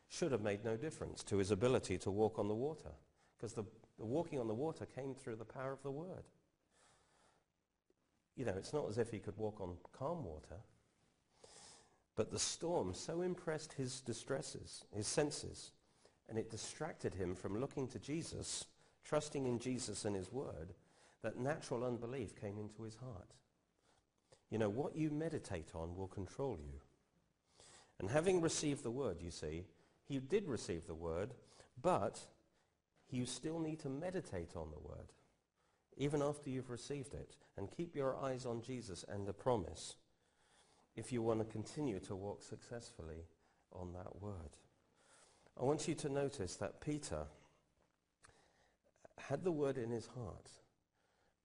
should 0.08 0.32
have 0.32 0.42
made 0.42 0.64
no 0.64 0.76
difference 0.76 1.24
to 1.24 1.38
his 1.38 1.52
ability 1.52 1.98
to 2.00 2.12
walk 2.12 2.40
on 2.40 2.48
the 2.48 2.54
water 2.54 2.92
because 3.38 3.54
the, 3.54 3.64
the 3.98 4.06
walking 4.06 4.40
on 4.40 4.48
the 4.48 4.54
water 4.54 4.86
came 4.86 5.14
through 5.14 5.36
the 5.36 5.46
power 5.46 5.72
of 5.72 5.84
the 5.84 5.92
word. 5.92 6.24
You 8.40 8.46
know, 8.46 8.54
it's 8.56 8.72
not 8.72 8.88
as 8.88 8.98
if 8.98 9.12
he 9.12 9.20
could 9.20 9.36
walk 9.36 9.60
on 9.60 9.76
calm 9.92 10.24
water, 10.24 10.62
but 12.16 12.32
the 12.32 12.40
storm 12.40 12.94
so 12.94 13.22
impressed 13.22 13.74
his 13.74 14.00
distresses, 14.00 14.86
his 14.96 15.08
senses, 15.08 15.72
and 16.30 16.40
it 16.40 16.50
distracted 16.50 17.16
him 17.16 17.36
from 17.36 17.60
looking 17.60 17.86
to 17.90 18.00
Jesus, 18.00 18.64
trusting 19.04 19.46
in 19.46 19.60
Jesus 19.60 20.06
and 20.06 20.16
his 20.16 20.32
word, 20.32 20.74
that 21.22 21.38
natural 21.38 21.84
unbelief 21.84 22.34
came 22.40 22.58
into 22.58 22.84
his 22.84 22.96
heart. 22.96 23.34
You 24.50 24.58
know, 24.58 24.70
what 24.70 24.96
you 24.96 25.10
meditate 25.10 25.72
on 25.76 25.98
will 25.98 26.08
control 26.08 26.58
you. 26.62 26.80
And 28.00 28.10
having 28.10 28.40
received 28.40 28.84
the 28.84 28.90
word, 28.90 29.18
you 29.22 29.32
see, 29.32 29.66
he 30.08 30.20
did 30.20 30.48
receive 30.48 30.88
the 30.88 30.96
word, 30.96 31.34
but 31.82 32.22
you 33.12 33.26
still 33.26 33.60
need 33.60 33.80
to 33.82 33.90
meditate 33.90 34.56
on 34.56 34.70
the 34.72 34.80
word, 34.80 35.10
even 36.00 36.22
after 36.22 36.50
you've 36.50 36.72
received 36.72 37.14
it, 37.14 37.36
and 37.58 37.70
keep 37.76 37.96
your 37.96 38.16
eyes 38.18 38.46
on 38.46 38.62
Jesus 38.62 39.06
and 39.08 39.28
the 39.28 39.34
promise 39.34 39.98
if 40.96 41.12
you 41.12 41.22
want 41.22 41.40
to 41.40 41.46
continue 41.46 42.00
to 42.00 42.16
walk 42.16 42.42
successfully 42.42 43.28
on 43.72 43.94
that 43.94 44.22
word. 44.22 44.58
I 45.60 45.66
want 45.66 45.88
you 45.88 45.96
to 45.96 46.10
notice 46.10 46.56
that 46.56 46.82
Peter 46.82 47.28
had 49.18 49.44
the 49.44 49.52
word 49.52 49.78
in 49.78 49.92
his 49.92 50.08
heart, 50.08 50.50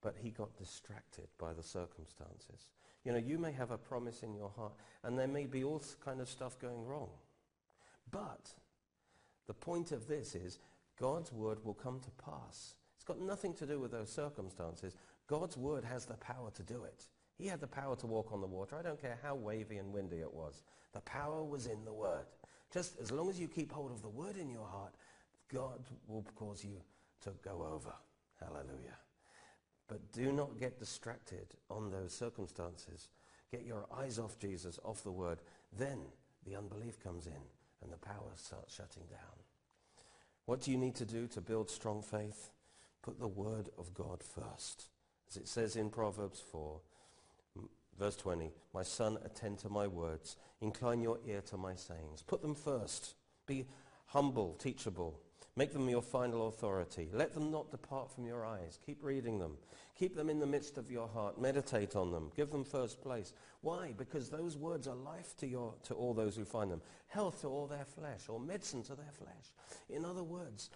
but 0.01 0.15
he 0.17 0.29
got 0.29 0.57
distracted 0.57 1.27
by 1.37 1.53
the 1.53 1.63
circumstances. 1.63 2.69
You 3.03 3.11
know, 3.11 3.17
you 3.19 3.37
may 3.37 3.51
have 3.51 3.71
a 3.71 3.77
promise 3.77 4.23
in 4.23 4.33
your 4.33 4.51
heart, 4.55 4.73
and 5.03 5.19
there 5.19 5.27
may 5.27 5.45
be 5.45 5.63
all 5.63 5.83
kind 6.03 6.21
of 6.21 6.29
stuff 6.29 6.57
going 6.59 6.85
wrong. 6.85 7.09
But 8.09 8.53
the 9.47 9.53
point 9.53 9.91
of 9.91 10.07
this 10.07 10.33
is 10.33 10.59
God's 10.99 11.31
word 11.31 11.63
will 11.63 11.73
come 11.73 11.99
to 11.99 12.11
pass. 12.23 12.75
It's 13.05 13.19
got 13.19 13.23
nothing 13.23 13.53
to 13.55 13.67
do 13.67 13.79
with 13.79 13.91
those 13.91 14.11
circumstances. 14.11 14.95
God's 15.27 15.57
word 15.57 15.83
has 15.83 16.05
the 16.05 16.15
power 16.15 16.49
to 16.55 16.63
do 16.63 16.85
it. 16.85 17.03
He 17.37 17.45
had 17.45 17.61
the 17.61 17.67
power 17.67 17.95
to 17.97 18.07
walk 18.07 18.31
on 18.31 18.41
the 18.41 18.47
water. 18.47 18.75
I 18.75 18.81
don't 18.81 18.99
care 18.99 19.19
how 19.21 19.35
wavy 19.35 19.77
and 19.77 19.93
windy 19.93 20.21
it 20.21 20.33
was. 20.33 20.63
The 20.91 21.01
power 21.01 21.43
was 21.43 21.67
in 21.67 21.85
the 21.85 21.93
word. 21.93 22.25
Just 22.73 22.99
as 22.99 23.11
long 23.11 23.29
as 23.29 23.39
you 23.39 23.47
keep 23.47 23.71
hold 23.71 23.91
of 23.91 24.01
the 24.01 24.09
word 24.09 24.37
in 24.37 24.49
your 24.49 24.65
heart, 24.65 24.95
God 25.53 25.83
will 26.07 26.25
cause 26.35 26.63
you 26.63 26.81
to 27.21 27.29
go 27.43 27.67
over. 27.71 27.93
Hallelujah. 28.39 28.97
But 29.87 30.11
do 30.11 30.31
not 30.31 30.59
get 30.59 30.79
distracted 30.79 31.45
on 31.69 31.91
those 31.91 32.11
circumstances. 32.11 33.09
Get 33.51 33.65
your 33.65 33.85
eyes 33.95 34.17
off 34.17 34.39
Jesus, 34.39 34.79
off 34.83 35.03
the 35.03 35.11
word. 35.11 35.43
Then 35.77 35.99
the 36.43 36.55
unbelief 36.55 37.03
comes 37.03 37.27
in 37.27 37.43
and 37.83 37.93
the 37.93 37.97
power 37.97 38.31
starts 38.33 38.73
shutting 38.73 39.03
down. 39.11 39.43
What 40.47 40.61
do 40.61 40.71
you 40.71 40.77
need 40.79 40.95
to 40.95 41.05
do 41.05 41.27
to 41.27 41.41
build 41.41 41.69
strong 41.69 42.01
faith? 42.01 42.49
Put 43.05 43.19
the 43.19 43.27
word 43.27 43.69
of 43.77 43.93
God 43.93 44.23
first. 44.23 44.85
As 45.29 45.37
it 45.37 45.47
says 45.47 45.75
in 45.75 45.91
Proverbs 45.91 46.41
4, 46.51 46.79
verse 47.99 48.15
20, 48.15 48.51
My 48.73 48.81
son, 48.81 49.19
attend 49.23 49.59
to 49.59 49.69
my 49.69 49.85
words. 49.85 50.37
Incline 50.59 51.03
your 51.03 51.19
ear 51.27 51.41
to 51.41 51.55
my 51.55 51.75
sayings. 51.75 52.23
Put 52.25 52.41
them 52.41 52.55
first. 52.55 53.13
Be 53.45 53.67
humble, 54.07 54.55
teachable. 54.55 55.19
Make 55.55 55.71
them 55.71 55.87
your 55.87 56.01
final 56.01 56.47
authority. 56.47 57.07
Let 57.13 57.35
them 57.35 57.51
not 57.51 57.69
depart 57.69 58.11
from 58.11 58.25
your 58.25 58.43
eyes. 58.43 58.79
Keep 58.83 59.03
reading 59.03 59.37
them. 59.37 59.57
Keep 59.99 60.15
them 60.15 60.31
in 60.31 60.39
the 60.39 60.47
midst 60.47 60.79
of 60.79 60.89
your 60.89 61.07
heart. 61.07 61.39
Meditate 61.39 61.95
on 61.95 62.11
them. 62.11 62.31
Give 62.35 62.49
them 62.49 62.65
first 62.65 63.03
place. 63.03 63.33
Why? 63.61 63.93
Because 63.95 64.29
those 64.29 64.57
words 64.57 64.87
are 64.87 64.95
life 64.95 65.37
to, 65.37 65.47
your, 65.47 65.75
to 65.83 65.93
all 65.93 66.15
those 66.15 66.35
who 66.35 66.43
find 66.43 66.71
them. 66.71 66.81
Health 67.05 67.41
to 67.41 67.49
all 67.49 67.67
their 67.67 67.85
flesh, 67.85 68.27
or 68.29 68.39
medicine 68.39 68.81
to 68.81 68.95
their 68.95 69.11
flesh. 69.11 69.53
In 69.91 70.05
other 70.05 70.23
words, 70.23 70.71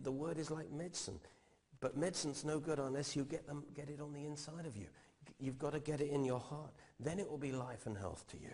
the 0.00 0.12
word 0.12 0.38
is 0.38 0.52
like 0.52 0.70
medicine. 0.70 1.18
But 1.80 1.96
medicine's 1.96 2.44
no 2.44 2.58
good 2.58 2.78
unless 2.78 3.14
you 3.14 3.24
get, 3.24 3.46
them, 3.46 3.64
get 3.74 3.90
it 3.90 4.00
on 4.00 4.12
the 4.12 4.24
inside 4.24 4.66
of 4.66 4.76
you. 4.76 4.86
You've 5.38 5.58
got 5.58 5.72
to 5.72 5.80
get 5.80 6.00
it 6.00 6.10
in 6.10 6.24
your 6.24 6.40
heart. 6.40 6.72
Then 6.98 7.18
it 7.18 7.28
will 7.28 7.38
be 7.38 7.52
life 7.52 7.86
and 7.86 7.96
health 7.96 8.26
to 8.28 8.38
you. 8.38 8.52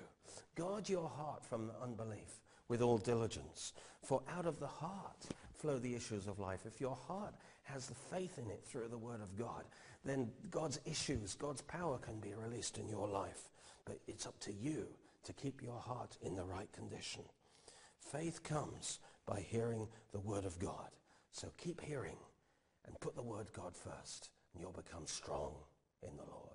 Guard 0.56 0.88
your 0.88 1.08
heart 1.08 1.44
from 1.44 1.70
unbelief 1.82 2.40
with 2.68 2.82
all 2.82 2.98
diligence. 2.98 3.72
For 4.02 4.22
out 4.36 4.46
of 4.46 4.58
the 4.58 4.66
heart 4.66 5.26
flow 5.54 5.78
the 5.78 5.94
issues 5.94 6.26
of 6.26 6.40
life. 6.40 6.66
If 6.66 6.80
your 6.80 6.96
heart 6.96 7.34
has 7.64 7.86
the 7.86 7.94
faith 7.94 8.38
in 8.38 8.50
it 8.50 8.64
through 8.64 8.88
the 8.88 8.98
word 8.98 9.20
of 9.20 9.36
God, 9.38 9.64
then 10.04 10.30
God's 10.50 10.80
issues, 10.84 11.34
God's 11.34 11.62
power 11.62 11.98
can 11.98 12.18
be 12.18 12.34
released 12.34 12.78
in 12.78 12.88
your 12.88 13.06
life. 13.06 13.48
But 13.84 13.98
it's 14.08 14.26
up 14.26 14.38
to 14.40 14.52
you 14.52 14.86
to 15.24 15.32
keep 15.32 15.62
your 15.62 15.78
heart 15.78 16.16
in 16.22 16.34
the 16.34 16.44
right 16.44 16.70
condition. 16.72 17.22
Faith 18.00 18.42
comes 18.42 18.98
by 19.26 19.40
hearing 19.40 19.86
the 20.10 20.20
word 20.20 20.44
of 20.44 20.58
God. 20.58 20.88
So 21.30 21.48
keep 21.56 21.80
hearing 21.80 22.16
and 22.86 22.98
put 23.00 23.14
the 23.14 23.22
word 23.22 23.48
God 23.52 23.74
first, 23.76 24.30
and 24.52 24.62
you'll 24.62 24.72
become 24.72 25.06
strong 25.06 25.52
in 26.02 26.16
the 26.16 26.24
Lord. 26.30 26.51